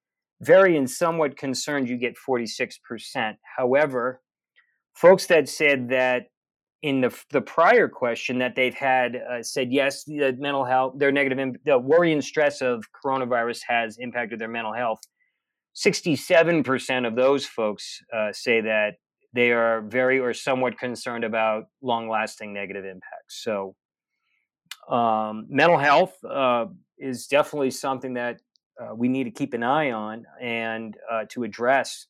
[0.42, 4.22] very and somewhat concerned you get 46% however
[4.94, 6.24] folks that said that
[6.86, 11.12] in the the prior question that they've had uh, said yes, the mental health, their
[11.12, 15.02] negative, the worry and stress of coronavirus has impacted their mental health.
[15.74, 17.84] Sixty-seven percent of those folks
[18.16, 18.92] uh, say that
[19.34, 23.44] they are very or somewhat concerned about long-lasting negative impacts.
[23.44, 23.76] So,
[24.88, 26.66] um, mental health uh,
[27.00, 28.36] is definitely something that
[28.80, 32.06] uh, we need to keep an eye on and uh, to address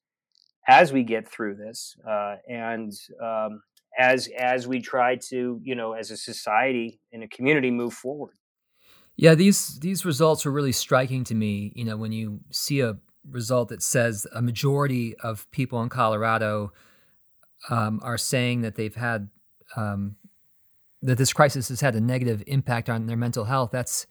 [0.67, 1.95] as we get through this.
[2.07, 2.91] Uh, and
[3.23, 3.61] um,
[3.97, 8.33] as as we try to you know as a society and a community move forward
[9.15, 12.97] yeah these these results are really striking to me you know when you see a
[13.29, 16.71] result that says a majority of people in colorado
[17.69, 19.29] um, are saying that they've had
[19.75, 20.15] um,
[21.01, 23.69] that this crisis has had a negative impact on their mental health.
[23.71, 24.07] That's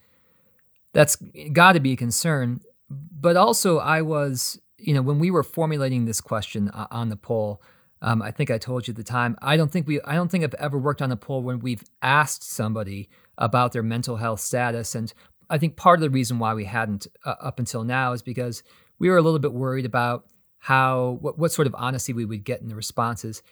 [0.93, 1.17] that's
[1.53, 2.61] got to be a concern.
[2.89, 7.61] But also, I was, you know, when we were formulating this question on the poll,
[8.05, 9.35] um, I think I told you at the time.
[9.41, 11.83] I don't think we, I don't think I've ever worked on a poll when we've
[12.03, 15.13] asked somebody about their mental health status, and
[15.49, 18.63] I think part of the reason why we hadn't uh, up until now is because
[18.99, 20.27] we were a little bit worried about
[20.59, 23.43] how what, what sort of honesty we would get in the responses.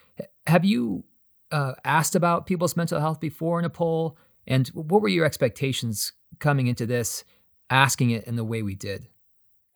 [0.46, 1.04] Have you
[1.50, 4.18] uh, asked about people's mental health before in a poll?
[4.46, 7.24] And what were your expectations coming into this,
[7.70, 9.08] asking it in the way we did?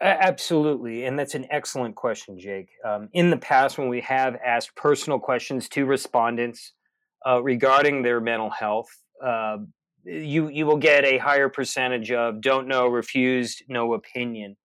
[0.00, 1.04] Absolutely.
[1.04, 2.68] And that's an excellent question, Jake.
[2.84, 6.72] Um, in the past, when we have asked personal questions to respondents
[7.26, 8.88] uh, regarding their mental health,
[9.24, 9.58] uh,
[10.04, 14.56] you, you will get a higher percentage of don't know, refused, no opinion.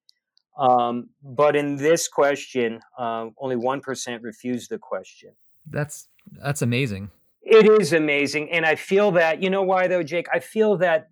[0.57, 5.31] Um, but in this question, uh, only 1% refused the question.
[5.65, 6.09] That's
[6.43, 7.09] that's amazing.
[7.41, 8.51] It is amazing.
[8.51, 10.27] And I feel that, you know why though, Jake?
[10.31, 11.09] I feel that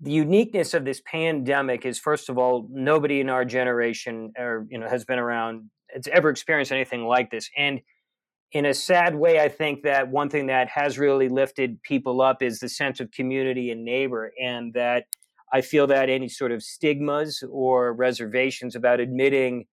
[0.00, 4.78] the uniqueness of this pandemic is first of all, nobody in our generation or you
[4.78, 7.50] know has been around it's ever experienced anything like this.
[7.56, 7.80] And
[8.52, 12.42] in a sad way, I think that one thing that has really lifted people up
[12.42, 15.06] is the sense of community and neighbor, and that
[15.52, 19.66] I feel that any sort of stigmas or reservations about admitting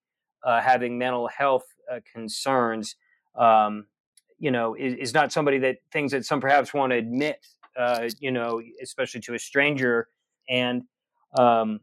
[0.43, 2.95] uh, having mental health uh, concerns
[3.37, 3.85] um,
[4.39, 7.45] you know, is, is not somebody that things that some perhaps want to admit,
[7.77, 10.07] uh, you know, especially to a stranger.
[10.49, 10.83] And
[11.37, 11.81] um,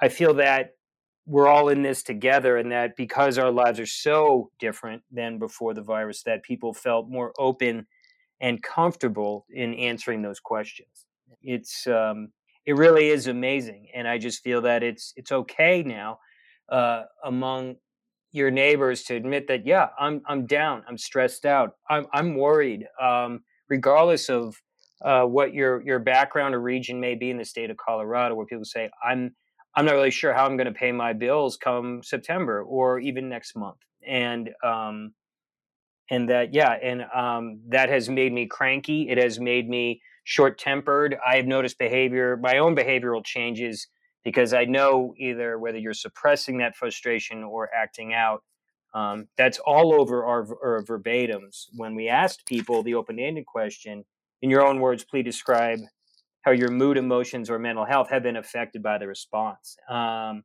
[0.00, 0.70] I feel that
[1.26, 5.74] we're all in this together, and that because our lives are so different than before
[5.74, 7.86] the virus, that people felt more open
[8.40, 11.06] and comfortable in answering those questions.
[11.42, 12.28] It's um,
[12.64, 16.18] it really is amazing, and I just feel that it's it's okay now
[16.68, 17.76] uh, among
[18.32, 22.86] your neighbors to admit that yeah i'm i'm down i'm stressed out i'm i'm worried
[23.00, 24.60] um, regardless of
[25.04, 28.46] uh, what your your background or region may be in the state of colorado where
[28.46, 29.34] people say i'm
[29.74, 33.28] i'm not really sure how i'm going to pay my bills come september or even
[33.28, 35.12] next month and um
[36.10, 40.58] and that yeah and um that has made me cranky it has made me short
[40.58, 43.88] tempered i have noticed behavior my own behavioral changes
[44.26, 48.42] because I know either whether you're suppressing that frustration or acting out.
[48.92, 51.66] Um, that's all over our, our verbatims.
[51.76, 54.04] When we asked people the open ended question,
[54.42, 55.78] in your own words, please describe
[56.42, 59.76] how your mood, emotions, or mental health have been affected by the response.
[59.90, 60.44] Um,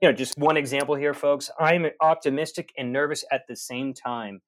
[0.00, 1.50] you know, just one example here, folks.
[1.58, 4.40] I'm optimistic and nervous at the same time.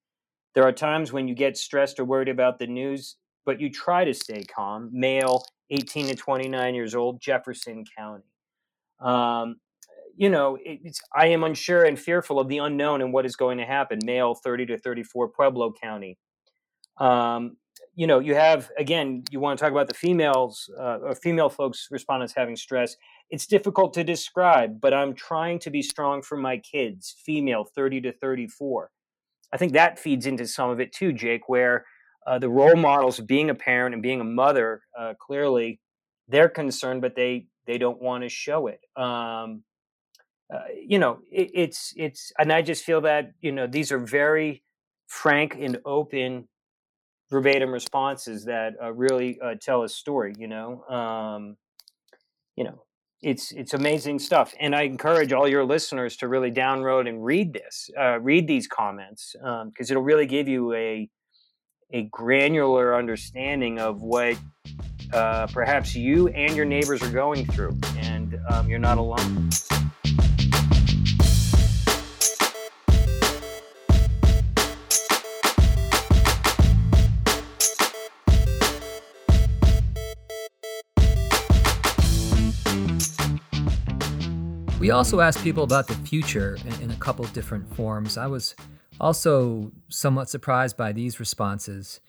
[0.53, 4.05] There are times when you get stressed or worried about the news, but you try
[4.05, 4.89] to stay calm.
[4.91, 8.23] Male, 18 to 29 years old, Jefferson County.
[9.01, 9.57] Um,
[10.17, 13.57] you know, it's, I am unsure and fearful of the unknown and what is going
[13.57, 13.99] to happen.
[14.03, 16.17] Male, 30 to 34, Pueblo County.
[16.97, 17.57] Um,
[17.95, 21.49] you know, you have again, you want to talk about the females, uh, or female
[21.49, 22.95] folks, respondents having stress.
[23.29, 28.01] It's difficult to describe, but I'm trying to be strong for my kids, female, 30
[28.01, 28.91] to 34.
[29.53, 31.85] I think that feeds into some of it too, Jake, where
[32.27, 35.79] uh, the role models being a parent and being a mother, uh, clearly,
[36.27, 38.79] they're concerned, but they they don't want to show it.
[38.95, 39.63] Um,
[40.53, 43.99] uh, you know, it, it's it's, and I just feel that you know these are
[43.99, 44.63] very
[45.07, 46.47] frank and open
[47.29, 50.33] verbatim responses that uh, really uh, tell a story.
[50.37, 51.57] You know, um,
[52.55, 52.83] you know,
[53.21, 57.53] it's it's amazing stuff, and I encourage all your listeners to really download and read
[57.53, 61.09] this, uh, read these comments, because um, it'll really give you a
[61.91, 64.37] a granular understanding of what
[65.13, 69.49] uh, perhaps you and your neighbors are going through, and um, you're not alone.
[84.85, 88.19] We also asked people about the future in, in a couple different forms.
[88.19, 88.53] I was
[88.99, 92.01] also somewhat surprised by these responses.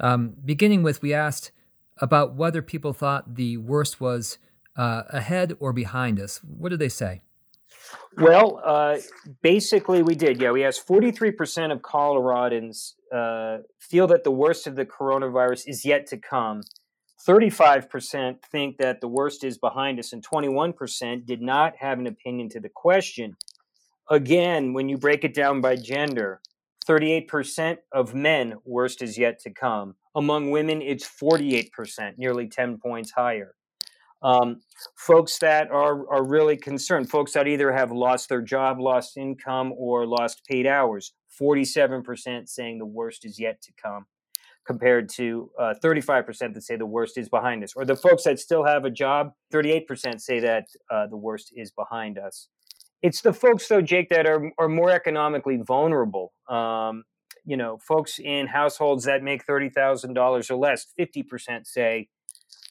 [0.00, 1.52] Um, beginning with, we asked
[1.98, 4.38] about whether people thought the worst was
[4.74, 6.38] uh, ahead or behind us.
[6.38, 7.20] What did they say?
[8.16, 8.96] Well, uh,
[9.42, 10.40] basically, we did.
[10.40, 15.84] Yeah, we asked 43% of Coloradans uh, feel that the worst of the coronavirus is
[15.84, 16.62] yet to come.
[17.26, 22.48] 35% think that the worst is behind us, and 21% did not have an opinion
[22.50, 23.36] to the question.
[24.10, 26.40] Again, when you break it down by gender,
[26.86, 29.94] 38% of men, worst is yet to come.
[30.14, 33.54] Among women, it's 48%, nearly 10 points higher.
[34.22, 34.60] Um,
[34.96, 39.72] folks that are, are really concerned, folks that either have lost their job, lost income,
[39.76, 44.06] or lost paid hours, 47% saying the worst is yet to come.
[44.66, 47.74] Compared to uh, 35% that say the worst is behind us.
[47.76, 51.70] Or the folks that still have a job, 38% say that uh, the worst is
[51.70, 52.48] behind us.
[53.02, 56.32] It's the folks, though, Jake, that are, are more economically vulnerable.
[56.48, 57.04] Um,
[57.44, 62.08] you know, folks in households that make $30,000 or less, 50% say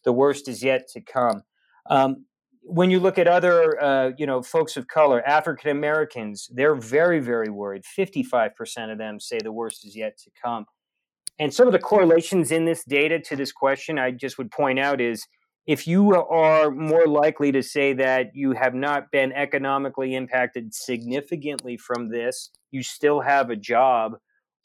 [0.03, 1.43] the worst is yet to come.
[1.89, 2.25] Um,
[2.63, 7.19] when you look at other, uh, you know, folks of color, African Americans, they're very,
[7.19, 7.83] very worried.
[7.83, 10.65] 55% of them say the worst is yet to come.
[11.39, 14.79] And some of the correlations in this data to this question, I just would point
[14.79, 15.25] out is
[15.65, 21.77] if you are more likely to say that you have not been economically impacted significantly
[21.77, 24.13] from this, you still have a job,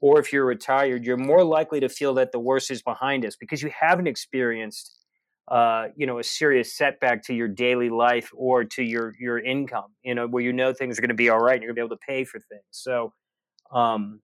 [0.01, 3.37] or if you're retired, you're more likely to feel that the worst is behind us
[3.37, 4.95] because you haven't experienced
[5.49, 9.87] uh, you know a serious setback to your daily life or to your your income
[10.03, 11.89] you know where you know things are going to be all right and you're going
[11.89, 12.65] to be able to pay for things.
[12.71, 13.15] So
[13.73, 14.21] um,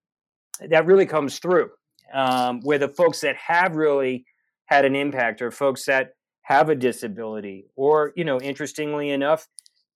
[0.69, 1.71] that really comes through
[2.13, 4.25] um, where the folks that have really
[4.67, 6.11] had an impact are folks that
[6.43, 9.47] have a disability or you know interestingly enough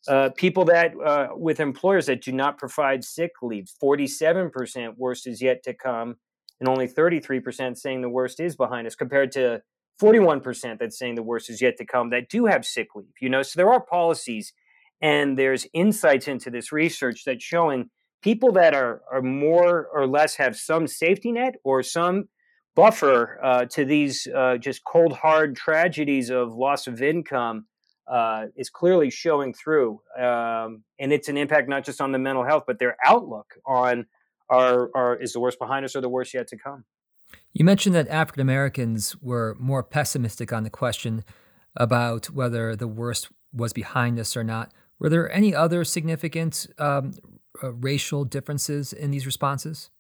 [0.07, 5.43] uh, people that uh, with employers that do not provide sick leave 47% worst is
[5.43, 6.17] yet to come
[6.61, 9.61] and only 33% saying the worst is behind us compared to
[10.01, 13.29] 41% that's saying the worst is yet to come that do have sick leave you
[13.29, 13.43] know?
[13.43, 14.53] So there are policies
[15.01, 17.91] and there's insights into this research that's showing
[18.23, 22.29] people that are, are more or less have some safety net or some
[22.75, 27.67] buffer uh, to these uh, just cold hard tragedies of loss of income
[28.07, 32.45] uh, is clearly showing through um, and it's an impact not just on the mental
[32.45, 34.07] health but their outlook on
[34.49, 36.85] are, are is the worst behind us or the worst yet to come
[37.53, 41.25] you mentioned that African Americans were more pessimistic on the question
[41.77, 44.73] about whether the worst was behind us or not.
[44.99, 47.13] Were there any other significant um,
[47.63, 49.91] uh, racial differences in these responses?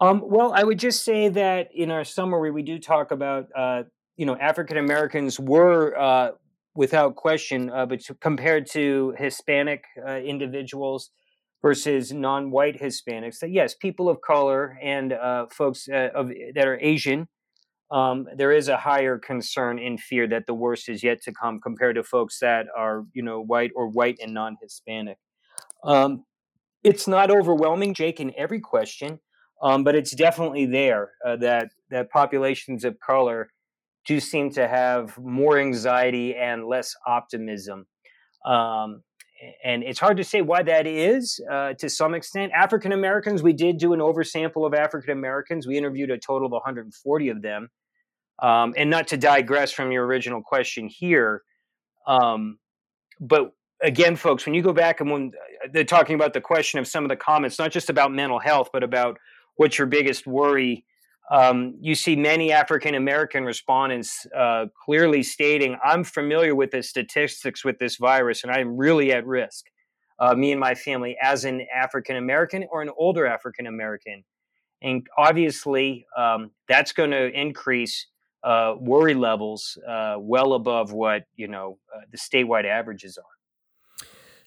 [0.00, 3.82] Um, well, I would just say that in our summary, we do talk about, uh,
[4.16, 6.30] you know, African Americans were, uh,
[6.74, 11.10] without question, uh, but compared to Hispanic uh, individuals,
[11.60, 13.40] versus non-white Hispanics.
[13.40, 15.12] That yes, people of color and
[15.50, 17.26] folks of, that are Asian,
[17.90, 21.60] um, there is a higher concern and fear that the worst is yet to come
[21.60, 25.16] compared to folks that are you know white or white and non-Hispanic.
[25.84, 26.24] Um,
[26.84, 29.20] it's not overwhelming, Jake, in every question,
[29.62, 33.50] um, but it's definitely there uh, that that populations of color
[34.06, 37.86] do seem to have more anxiety and less optimism.
[38.44, 39.02] Um,
[39.62, 42.52] and it's hard to say why that is uh, to some extent.
[42.52, 45.66] African Americans, we did do an oversample of African Americans.
[45.66, 47.68] We interviewed a total of 140 of them.
[48.40, 51.42] Um, and not to digress from your original question here,
[52.06, 52.58] um,
[53.20, 55.32] but again, folks, when you go back and when
[55.64, 58.38] uh, they're talking about the question of some of the comments, not just about mental
[58.38, 59.18] health, but about
[59.56, 60.84] what's your biggest worry
[61.30, 67.64] um, you see many African American respondents uh, clearly stating, I'm familiar with the statistics
[67.64, 69.66] with this virus and I'm really at risk,
[70.18, 74.24] uh, me and my family, as an African American or an older African American.
[74.80, 78.06] And obviously, um, that's going to increase
[78.42, 83.37] uh, worry levels uh, well above what you know uh, the statewide averages are.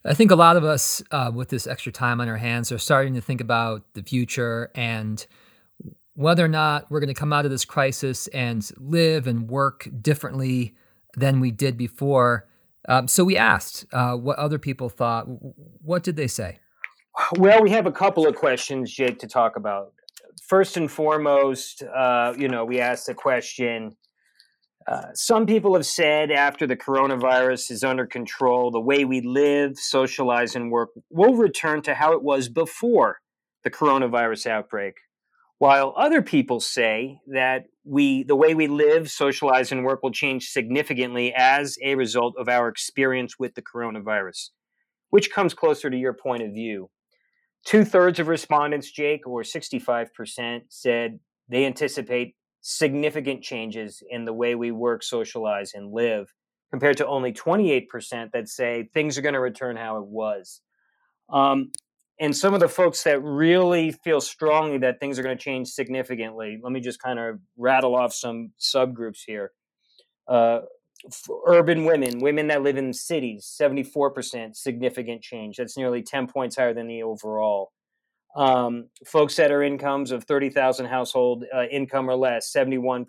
[0.03, 2.79] I think a lot of us, uh, with this extra time on our hands, are
[2.79, 5.25] starting to think about the future and
[6.15, 9.87] whether or not we're going to come out of this crisis and live and work
[10.01, 10.75] differently
[11.15, 12.47] than we did before.
[12.89, 15.25] Um, so we asked uh, what other people thought.
[15.83, 16.59] What did they say?
[17.37, 19.93] Well, we have a couple of questions, Jake, to talk about.
[20.41, 23.95] First and foremost, uh, you know, we asked the question.
[24.87, 29.77] Uh, some people have said after the coronavirus is under control, the way we live,
[29.77, 33.19] socialize, and work will return to how it was before
[33.63, 34.95] the coronavirus outbreak.
[35.59, 40.49] While other people say that we the way we live socialize and work will change
[40.49, 44.49] significantly as a result of our experience with the coronavirus
[45.11, 46.89] which comes closer to your point of view.
[47.65, 54.71] Two-thirds of respondents jake or 65% said they anticipate significant changes in the way we
[54.71, 56.33] work socialize and live
[56.69, 60.61] compared to only 28% that say things are going to return how it was.
[61.29, 61.71] Um,
[62.19, 65.69] and some of the folks that really feel strongly that things are going to change
[65.69, 69.51] significantly let me just kind of rattle off some subgroups here.
[70.27, 70.59] Uh,
[71.47, 75.57] urban women women that live in cities 74% significant change.
[75.57, 77.71] That's nearly 10 points higher than the overall
[78.35, 83.05] um, folks that are incomes of 30000 household uh, income or less 71%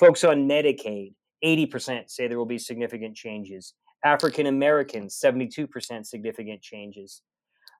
[0.00, 1.12] folks on medicaid
[1.44, 3.74] 80% say there will be significant changes.
[4.04, 7.22] African americans 72% significant changes.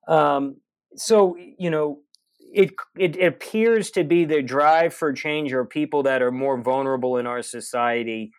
[0.09, 0.57] Um,
[0.97, 2.01] so you know,
[2.39, 7.17] it, it appears to be the drive for change or people that are more vulnerable
[7.19, 8.33] in our society,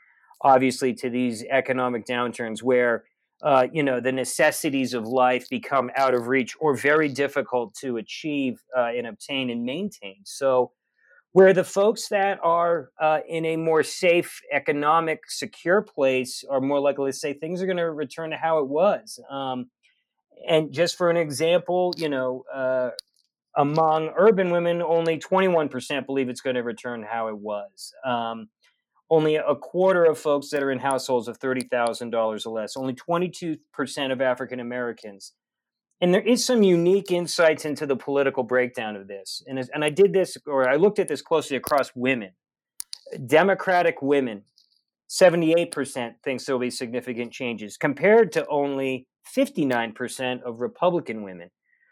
[0.43, 3.05] obviously, to these economic downturns where
[3.43, 7.97] uh, you know the necessities of life become out of reach or very difficult to
[7.97, 10.17] achieve uh, and obtain and maintain.
[10.23, 10.71] So,
[11.31, 16.79] where the folks that are uh, in a more safe, economic, secure place are more
[16.79, 19.19] likely to say things are going to return to how it was.
[19.29, 19.69] Um,
[20.47, 22.89] and just for an example, you know, uh,
[23.57, 27.93] among urban women, only 21% believe it's going to return how it was.
[28.05, 28.49] Um,
[29.11, 33.59] only a quarter of folks that are in households of $30,000 or less, only 22%
[34.11, 35.33] of African Americans.
[35.99, 39.43] And there is some unique insights into the political breakdown of this.
[39.45, 42.31] And, and I did this, or I looked at this closely across women.
[43.27, 44.43] Democratic women,
[45.09, 51.49] 78% thinks there'll be significant changes, compared to only 59% of Republican women.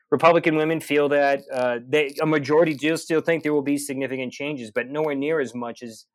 [0.10, 4.32] Republican women feel that uh, they, a majority do still think there will be significant
[4.32, 6.06] changes, but nowhere near as much as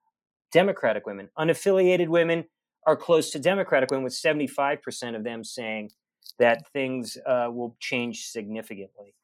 [0.55, 1.29] Democratic women.
[1.37, 2.45] Unaffiliated women
[2.87, 5.91] are close to Democratic women, with 75% of them saying
[6.39, 9.15] that things uh, will change significantly.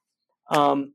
[0.51, 0.93] Um,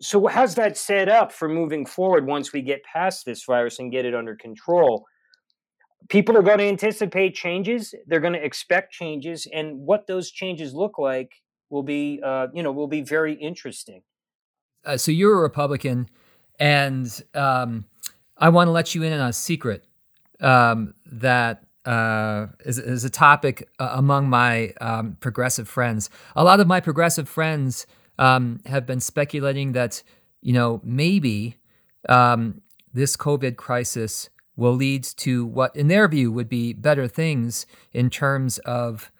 [0.00, 3.92] so, how's that set up for moving forward once we get past this virus and
[3.92, 5.04] get it under control?
[6.08, 7.94] People are going to anticipate changes.
[8.06, 11.30] They're going to expect changes, and what those changes look like
[11.68, 14.02] will be, uh, you know, will be very interesting.
[14.84, 16.08] Uh, so you're a Republican,
[16.58, 17.84] and um,
[18.36, 19.84] I want to let you in on a secret
[20.40, 26.08] um, that uh, is, is, a topic uh, among my um, progressive friends.
[26.34, 27.86] A lot of my progressive friends
[28.18, 30.02] um, have been speculating that,
[30.40, 31.56] you know, maybe
[32.08, 32.62] um,
[32.92, 38.08] this COVID crisis will lead to what, in their view, would be better things in
[38.08, 39.10] terms of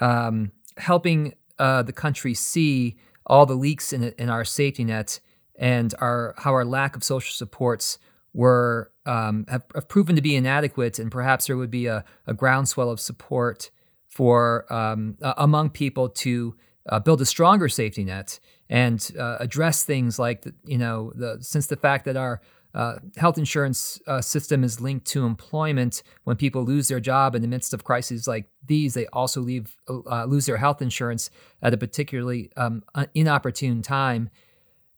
[0.00, 2.96] um, helping uh, the country see
[3.26, 5.20] all the leaks in, in our safety net
[5.56, 7.98] and our how our lack of social supports
[8.34, 12.34] were um, have, have, proven to be inadequate, and perhaps there would be a, a
[12.34, 13.70] groundswell of support
[14.08, 16.54] for um, uh, among people to
[16.88, 21.38] uh, build a stronger safety net and uh, address things like the, you know the
[21.40, 22.40] since the fact that our
[22.74, 26.02] uh, health insurance uh, system is linked to employment.
[26.24, 29.76] When people lose their job in the midst of crises like these, they also leave,
[29.88, 31.30] uh, lose their health insurance
[31.62, 32.82] at a particularly um,
[33.14, 34.28] inopportune time.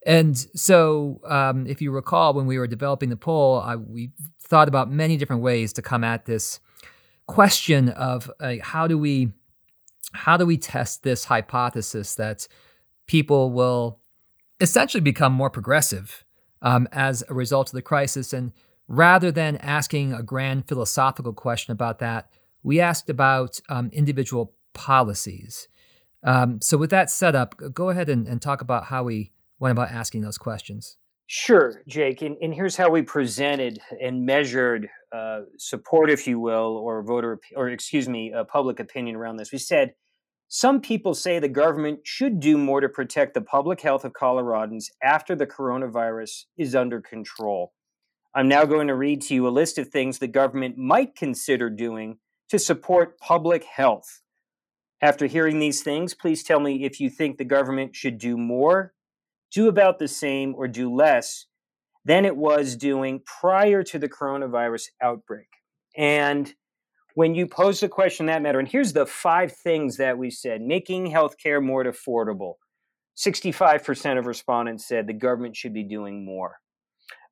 [0.06, 4.68] And so, um, if you recall, when we were developing the poll, I, we thought
[4.68, 6.60] about many different ways to come at this
[7.26, 9.32] question of uh, how do we
[10.12, 12.46] how do we test this hypothesis that
[13.06, 13.98] people will
[14.60, 16.24] essentially become more progressive
[16.62, 18.32] um, as a result of the crisis.
[18.32, 18.52] And
[18.88, 22.30] rather than asking a grand philosophical question about that,
[22.62, 25.68] we asked about um, individual policies.
[26.22, 29.72] Um, so, with that set up, go ahead and, and, talk about how we went
[29.72, 30.96] about asking those questions.
[31.28, 32.22] Sure, Jake.
[32.22, 37.40] And, and here's how we presented and measured uh, support, if you will, or voter,
[37.56, 39.50] or excuse me, uh, public opinion around this.
[39.50, 39.94] We said
[40.48, 44.84] some people say the government should do more to protect the public health of Coloradans
[45.02, 47.72] after the coronavirus is under control.
[48.32, 51.70] I'm now going to read to you a list of things the government might consider
[51.70, 52.18] doing
[52.50, 54.22] to support public health.
[55.02, 58.94] After hearing these things, please tell me if you think the government should do more,
[59.52, 61.46] do about the same, or do less
[62.04, 65.48] than it was doing prior to the coronavirus outbreak.
[65.96, 66.54] And
[67.14, 70.60] when you pose the question that matter, and here's the five things that we said
[70.60, 72.54] making healthcare more affordable.
[73.16, 76.58] 65% of respondents said the government should be doing more.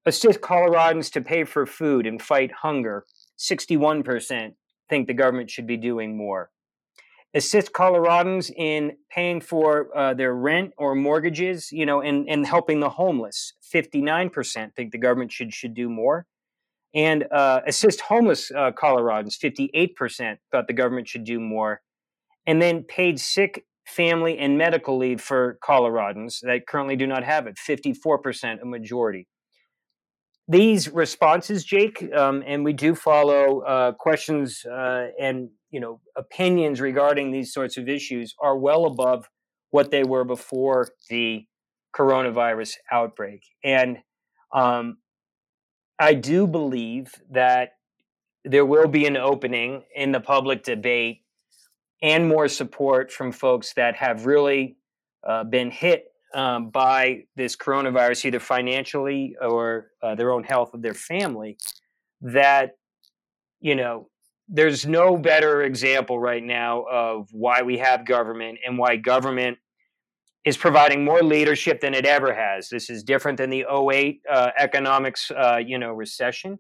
[0.07, 3.05] Assist Coloradans to pay for food and fight hunger.
[3.39, 4.53] 61%
[4.89, 6.51] think the government should be doing more.
[7.35, 12.79] Assist Coloradans in paying for uh, their rent or mortgages, you know, and, and helping
[12.81, 13.55] the homeless.
[13.75, 16.27] 59% think the government should, should do more
[16.95, 19.37] and uh, assist homeless uh, Coloradans.
[19.37, 21.83] 58% thought the government should do more.
[22.47, 27.47] And then paid sick family and medical leave for Coloradans that currently do not have
[27.47, 27.57] it.
[27.57, 29.27] 54%, a majority.
[30.47, 36.81] These responses, Jake, um, and we do follow uh, questions uh, and you know opinions
[36.81, 39.29] regarding these sorts of issues, are well above
[39.71, 41.47] what they were before the
[41.97, 43.43] coronavirus outbreak.
[43.65, 43.99] And
[44.53, 44.99] um,
[45.99, 47.71] I do believe that
[48.45, 51.23] there will be an opening in the public debate
[52.03, 54.77] and more support from folks that have really
[55.27, 56.05] uh, been hit
[56.35, 61.57] um, by this coronavirus, either financially or uh, their own health of their family.
[62.21, 62.73] That,
[63.61, 64.09] you know,
[64.49, 69.59] there's no better example right now of why we have government and why government
[70.45, 72.69] is providing more leadership than it ever has.
[72.69, 76.59] This is different than the 08 uh, economics, uh, you know, recession.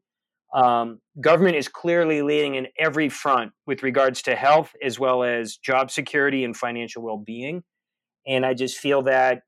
[0.54, 5.56] Um, government is clearly leading in every front with regards to health as well as
[5.56, 7.62] job security and financial well-being.
[8.26, 9.42] And I just feel that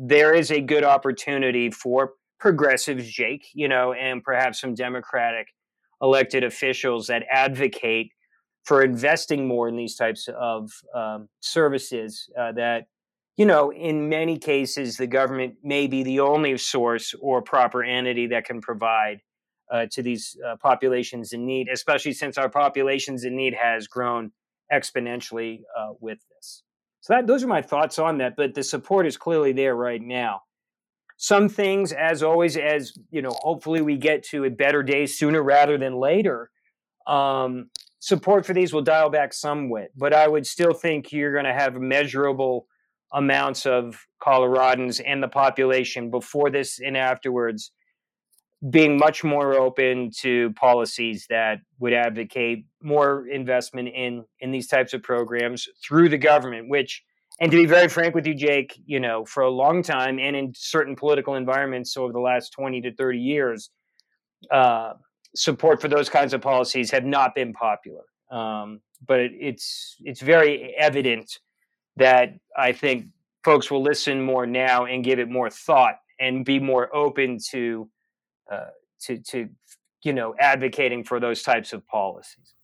[0.00, 5.48] there is a good opportunity for progressives, Jake, you know, and perhaps some Democratic
[6.00, 8.12] elected officials that advocate
[8.64, 12.86] for investing more in these types of um, services uh, that
[13.36, 18.26] you know, in many cases, the government may be the only source or proper entity
[18.26, 19.20] that can provide
[19.70, 24.32] uh, to these uh, populations in need, especially since our populations in need has grown
[24.72, 26.64] exponentially uh, with this.
[27.00, 28.36] So that those are my thoughts on that.
[28.36, 30.42] But the support is clearly there right now.
[31.16, 35.42] Some things, as always, as you know, hopefully we get to a better day sooner
[35.42, 36.50] rather than later.
[37.06, 41.44] Um, support for these will dial back somewhat, but I would still think you're going
[41.44, 42.66] to have measurable
[43.12, 47.72] amounts of Coloradans and the population before this and afterwards
[48.70, 54.92] being much more open to policies that would advocate more investment in in these types
[54.92, 57.04] of programs through the government which
[57.40, 60.34] and to be very frank with you Jake you know for a long time and
[60.34, 63.70] in certain political environments over the last 20 to 30 years
[64.50, 64.94] uh,
[65.34, 68.04] support for those kinds of policies have not been popular.
[68.30, 71.38] Um, but it's it's very evident
[71.96, 73.06] that I think
[73.44, 77.88] folks will listen more now and give it more thought and be more open to
[79.02, 79.48] to to
[80.02, 82.54] you know advocating for those types of policies.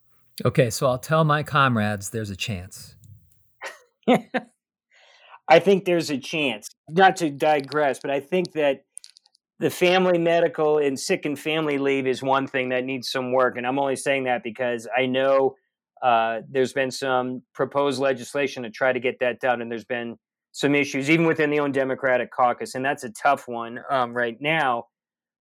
[0.44, 2.96] Okay, so I'll tell my comrades there's a chance.
[5.48, 6.68] I think there's a chance.
[6.88, 8.84] Not to digress, but I think that
[9.60, 13.56] the family medical and sick and family leave is one thing that needs some work.
[13.56, 15.54] And I'm only saying that because I know
[16.02, 20.16] uh, there's been some proposed legislation to try to get that done, and there's been
[20.52, 24.36] some issues even within the own Democratic caucus, and that's a tough one um, right
[24.40, 24.86] now.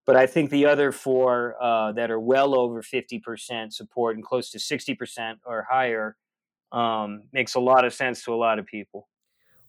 [0.06, 4.50] But I think the other four uh, that are well over 50% support and close
[4.52, 6.18] to 60% or higher
[6.72, 9.08] um, makes a lot of sense to a lot of people.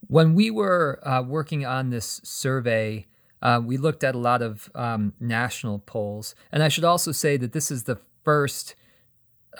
[0.06, 3.06] When we were uh, working on this survey,
[3.42, 6.34] uh, we looked at a lot of um, national polls.
[6.50, 8.74] And I should also say that this is the first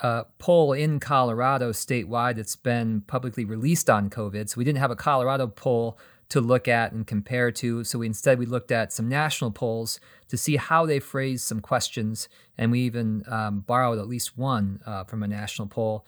[0.03, 4.49] uh, poll in Colorado statewide that's been publicly released on COVID.
[4.49, 5.99] So we didn't have a Colorado poll
[6.29, 7.85] to look at and compare to.
[7.85, 11.61] So we instead we looked at some national polls to see how they phrased some
[11.61, 16.07] questions, and we even um, borrowed at least one uh, from a national poll.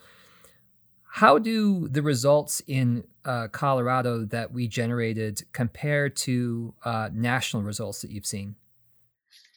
[1.09, 8.01] How do the results in uh, Colorado that we generated compare to uh, national results
[8.01, 8.55] that you've seen?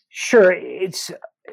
[0.08, 1.10] Sure, it's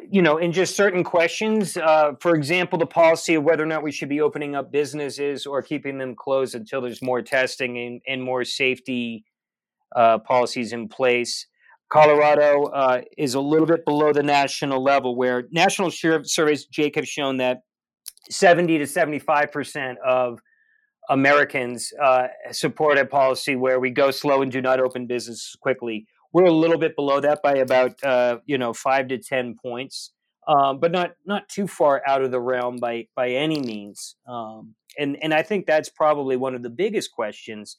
[0.09, 1.77] you know, in just certain questions.
[1.77, 5.45] Uh, for example, the policy of whether or not we should be opening up businesses
[5.45, 9.25] or keeping them closed until there's more testing and, and more safety
[9.95, 11.47] uh, policies in place.
[11.89, 17.07] Colorado uh, is a little bit below the national level, where national surveys, Jake, have
[17.07, 17.61] shown that
[18.29, 20.39] 70 to 75 percent of
[21.09, 26.05] Americans uh, support a policy where we go slow and do not open business quickly.
[26.37, 30.13] We're a little bit below that by about uh, you know five to ten points,
[30.47, 34.17] um, but not not too far out of the realm by by any means.
[34.29, 37.77] Um, and and I think that's probably one of the biggest questions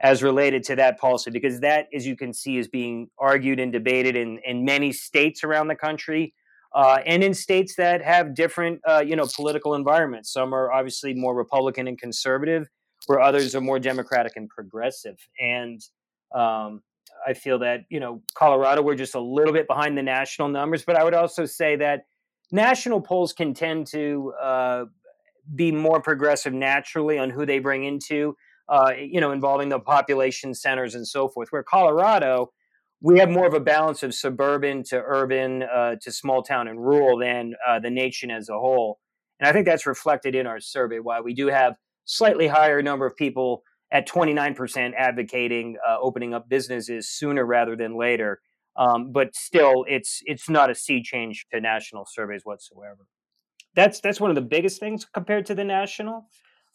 [0.00, 3.72] as related to that policy because that, as you can see, is being argued and
[3.72, 6.34] debated in in many states around the country.
[6.74, 10.30] Uh, and in states that have different, uh, you know, political environments.
[10.30, 12.68] Some are obviously more Republican and conservative,
[13.06, 15.16] where others are more Democratic and progressive.
[15.40, 15.80] And
[16.34, 16.82] um,
[17.26, 20.84] I feel that you know Colorado we're just a little bit behind the national numbers,
[20.84, 22.02] but I would also say that
[22.52, 24.84] national polls can tend to uh,
[25.54, 28.36] be more progressive naturally on who they bring into,
[28.68, 31.48] uh, you know, involving the population centers and so forth.
[31.50, 32.52] Where Colorado,
[33.00, 36.80] we have more of a balance of suburban to urban uh, to small town and
[36.80, 38.98] rural than uh, the nation as a whole,
[39.40, 40.98] and I think that's reflected in our survey.
[40.98, 43.62] Why we do have slightly higher number of people
[43.94, 48.40] at 29% advocating uh, opening up businesses sooner rather than later.
[48.76, 53.06] Um, but still, it's it's not a sea change to national surveys whatsoever.
[53.76, 56.26] That's that's one of the biggest things compared to the national.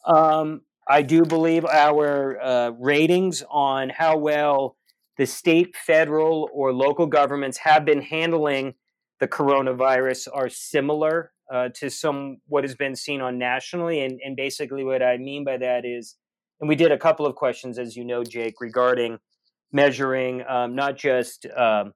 [0.06, 4.78] Um, I do believe our uh, ratings on how well
[5.18, 8.74] the state, federal, or local governments have been handling
[9.18, 14.00] the coronavirus are similar uh, to some what has been seen on nationally.
[14.00, 16.16] And, and basically, what I mean by that is
[16.60, 19.18] and we did a couple of questions, as you know, Jake, regarding
[19.72, 21.92] measuring um, not just um,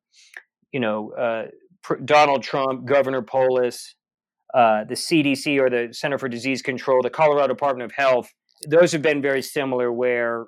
[0.73, 1.47] you know uh,
[2.05, 3.95] Donald Trump, Governor Polis,
[4.55, 8.33] uh, the CDC or the Center for Disease Control, the Colorado Department of Health.
[8.69, 10.47] Those have been very similar, where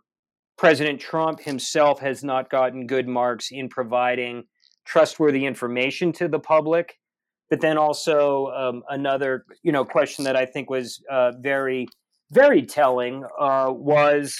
[0.57, 4.45] President Trump himself has not gotten good marks in providing
[4.87, 6.99] trustworthy information to the public.
[7.51, 11.87] But then also um, another, you know, question that I think was uh, very,
[12.31, 14.39] very telling uh, was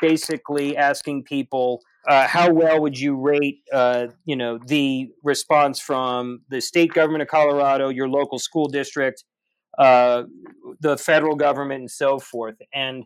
[0.00, 6.40] basically asking people uh, how well would you rate, uh, you know, the response from
[6.48, 9.24] the state government of Colorado, your local school district,
[9.78, 10.24] uh,
[10.80, 12.56] the federal government, and so forth.
[12.74, 13.04] And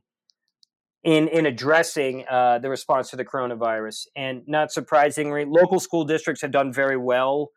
[1.04, 4.08] in in addressing uh, the response to the coronavirus.
[4.16, 7.50] And not surprisingly, local school districts have done very well.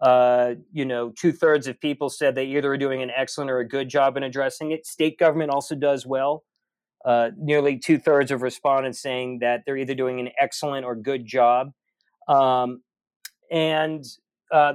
[0.00, 3.58] Uh, you know, two thirds of people said they either are doing an excellent or
[3.58, 4.86] a good job in addressing it.
[4.86, 6.44] State government also does well.
[7.04, 11.24] Uh, nearly two thirds of respondents saying that they're either doing an excellent or good
[11.24, 11.70] job.
[12.28, 12.82] Um,
[13.50, 14.04] and
[14.52, 14.74] uh,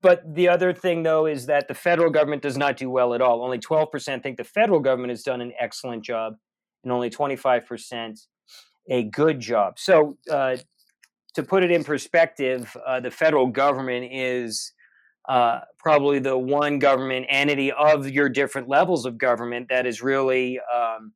[0.00, 3.20] but the other thing, though, is that the federal government does not do well at
[3.20, 3.42] all.
[3.42, 6.34] Only 12% think the federal government has done an excellent job
[6.82, 8.26] and only 25%
[8.88, 9.78] a good job.
[9.78, 10.56] So, uh,
[11.34, 14.72] to put it in perspective, uh, the federal government is
[15.28, 20.58] uh, probably the one government entity of your different levels of government that is really
[20.74, 21.12] um,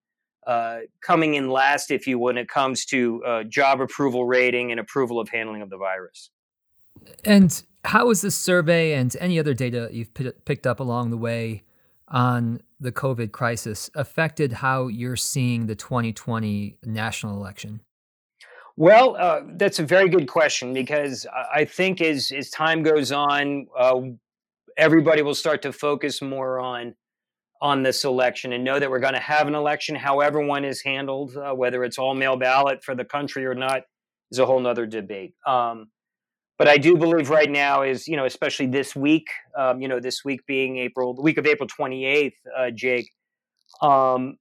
[0.47, 4.79] uh, coming in last, if you when it comes to uh, job approval rating and
[4.79, 6.31] approval of handling of the virus.
[7.25, 11.17] And how is this survey and any other data you've p- picked up along the
[11.17, 11.65] way
[12.09, 17.81] on the COVID crisis affected how you're seeing the 2020 national election?
[18.77, 23.69] Well, uh, that's a very good question because I think as as time goes on,
[23.77, 24.01] uh,
[24.77, 26.95] everybody will start to focus more on
[27.63, 29.95] on this election and know that we're going to have an election.
[29.97, 33.83] However, one is handled, uh, whether it's all mail ballot for the country or not,
[34.31, 35.33] is a whole nother debate.
[35.47, 35.87] Um,
[36.59, 40.01] but I do believe right now is you know especially this week, um, you know
[40.01, 43.11] this week being April, the week of April twenty eighth, uh, Jake.
[43.81, 44.37] Um,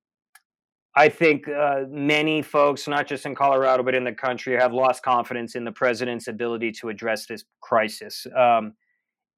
[0.98, 5.04] I think uh, many folks, not just in Colorado but in the country, have lost
[5.04, 8.26] confidence in the president's ability to address this crisis.
[8.36, 8.74] Um,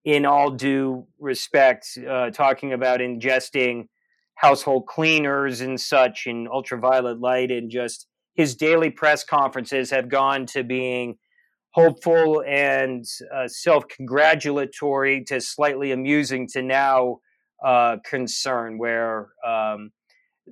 [0.05, 3.87] in all due respect, uh, talking about ingesting
[4.35, 10.45] household cleaners and such in ultraviolet light, and just his daily press conferences have gone
[10.45, 11.17] to being
[11.71, 13.03] hopeful and
[13.33, 17.17] uh, self congratulatory to slightly amusing to now
[17.65, 19.91] uh, concern, where um,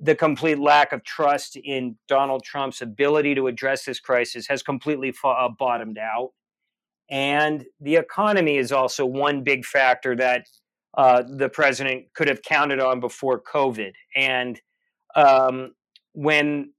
[0.00, 5.12] the complete lack of trust in Donald Trump's ability to address this crisis has completely
[5.12, 6.32] fa- uh, bottomed out.
[7.10, 10.46] And the economy is also one big factor that
[10.96, 13.92] uh, the president could have counted on before COVID.
[14.14, 14.60] And
[15.14, 15.74] um,
[16.12, 16.72] when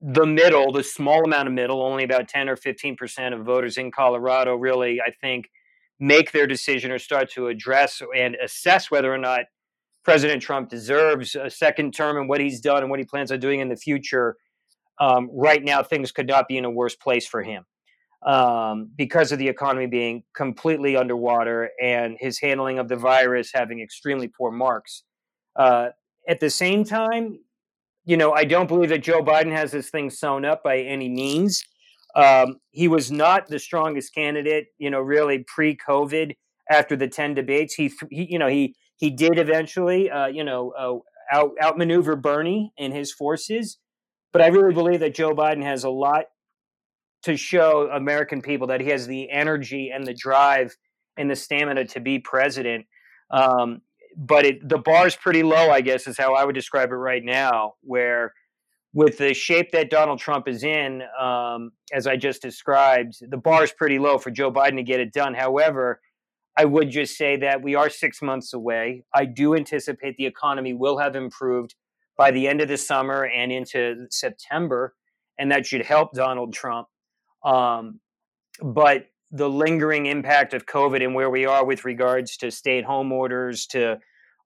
[0.00, 3.90] the middle, the small amount of middle, only about 10 or 15% of voters in
[3.90, 5.50] Colorado really, I think,
[5.98, 9.42] make their decision or start to address and assess whether or not
[10.06, 13.40] President Trump deserves a second term and what he's done and what he plans on
[13.40, 14.36] doing in the future.
[15.00, 17.64] Um, right now, things could not be in a worse place for him
[18.24, 23.80] um, because of the economy being completely underwater and his handling of the virus having
[23.80, 25.02] extremely poor marks.
[25.56, 25.88] Uh,
[26.28, 27.40] at the same time,
[28.04, 31.08] you know, I don't believe that Joe Biden has this thing sewn up by any
[31.08, 31.64] means.
[32.14, 36.36] Um, he was not the strongest candidate, you know, really pre-COVID.
[36.70, 40.72] After the ten debates, he, he you know, he he did eventually, uh, you know,
[40.78, 43.78] uh, out outmaneuver Bernie and his forces.
[44.32, 46.24] But I really believe that Joe Biden has a lot
[47.22, 50.76] to show American people that he has the energy and the drive
[51.16, 52.86] and the stamina to be president.
[53.30, 53.80] Um,
[54.16, 56.94] but it, the bar is pretty low, I guess, is how I would describe it
[56.96, 57.74] right now.
[57.82, 58.32] Where,
[58.94, 63.64] with the shape that Donald Trump is in, um, as I just described, the bar
[63.64, 65.34] is pretty low for Joe Biden to get it done.
[65.34, 66.00] However,
[66.56, 69.04] I would just say that we are six months away.
[69.14, 71.74] I do anticipate the economy will have improved
[72.16, 74.94] by the end of the summer and into September,
[75.38, 76.88] and that should help Donald Trump.
[77.44, 78.00] Um,
[78.62, 82.84] but the lingering impact of COVID and where we are with regards to stay at
[82.84, 83.98] home orders, to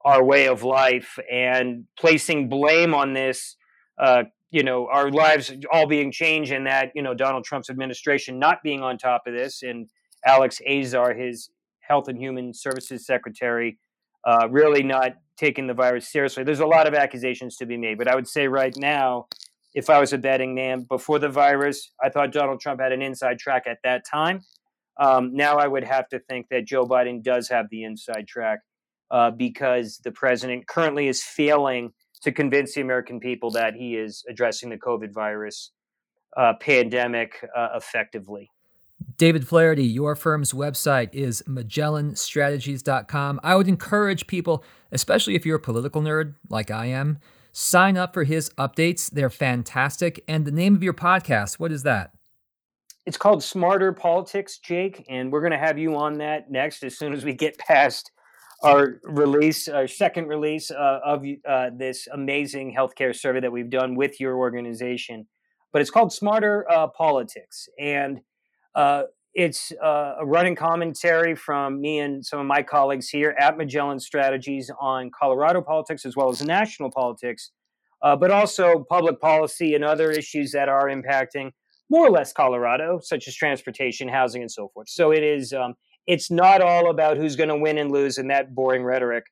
[0.05, 3.57] our way of life, and placing blame on this,
[3.99, 8.39] uh, you know, our lives all being changed, and that, you know, Donald Trump's administration
[8.41, 9.89] not being on top of this, and
[10.27, 11.51] Alex Azar, his
[11.91, 13.76] Health and Human Services Secretary,
[14.24, 16.45] uh, really not taking the virus seriously.
[16.45, 19.26] There's a lot of accusations to be made, but I would say right now,
[19.74, 23.03] if I was a betting man before the virus, I thought Donald Trump had an
[23.03, 24.43] inside track at that time.
[25.01, 28.61] Um, now I would have to think that Joe Biden does have the inside track
[29.11, 34.24] uh, because the president currently is failing to convince the American people that he is
[34.28, 35.72] addressing the COVID virus
[36.36, 38.49] uh, pandemic uh, effectively.
[39.16, 43.40] David Flaherty, your firm's website is MagellanStrategies.com.
[43.42, 47.18] I would encourage people, especially if you're a political nerd like I am,
[47.53, 49.11] sign up for his updates.
[49.11, 50.24] They're fantastic.
[50.26, 52.12] And the name of your podcast, what is that?
[53.07, 56.96] It's called Smarter Politics, Jake, and we're going to have you on that next as
[56.98, 58.11] soon as we get past
[58.62, 63.94] our release, our second release uh, of uh, this amazing healthcare survey that we've done
[63.96, 65.26] with your organization.
[65.72, 68.20] But it's called Smarter uh, Politics, and
[68.75, 69.05] uh,
[69.35, 74.01] it's uh, a running commentary from me and some of my colleagues here at Magellan
[74.01, 77.53] Strategies on Colorado politics as well as national politics,
[78.03, 81.53] uh, but also public policy and other issues that are impacting
[81.91, 84.89] more or less Colorado, such as transportation, housing, and so forth.
[84.89, 85.53] So it is.
[85.53, 85.75] Um,
[86.07, 89.25] it's not all about who's going to win and lose and that boring rhetoric.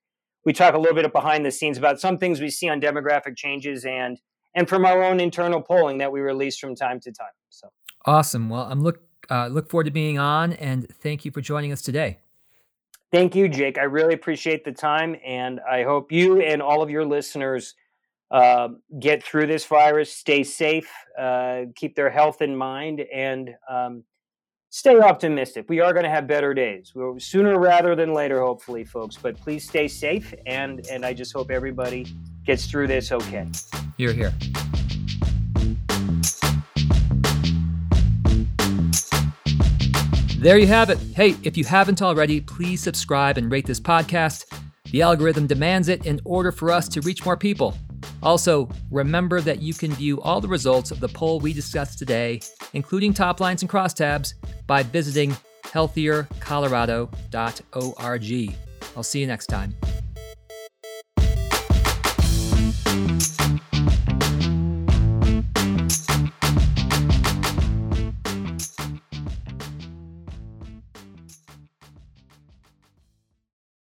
[0.45, 3.37] We talk a little bit behind the scenes about some things we see on demographic
[3.37, 4.19] changes and
[4.55, 7.29] and from our own internal polling that we release from time to time.
[7.51, 7.69] So
[8.07, 8.49] awesome.
[8.49, 9.01] Well, I'm look
[9.31, 12.19] uh, look forward to being on, and thank you for joining us today.
[13.11, 13.79] Thank you, Jake.
[13.79, 17.75] I really appreciate the time, and I hope you and all of your listeners
[18.31, 18.69] uh,
[19.01, 24.05] get through this virus, stay safe, uh, keep their health in mind, and um,
[24.69, 25.67] stay optimistic.
[25.69, 29.17] We are going to have better days, We're, sooner rather than later, hopefully, folks.
[29.17, 32.07] But please stay safe, and and I just hope everybody
[32.45, 33.47] gets through this okay.
[33.97, 34.33] You're here.
[40.39, 40.99] There you have it.
[41.17, 44.45] Hey, if you haven't already, please subscribe and rate this podcast.
[44.93, 47.77] The algorithm demands it in order for us to reach more people.
[48.23, 52.41] Also, remember that you can view all the results of the poll we discussed today,
[52.73, 54.35] including top lines and crosstabs,
[54.69, 58.57] by visiting healthiercolorado.org.
[58.97, 59.75] I'll see you next time.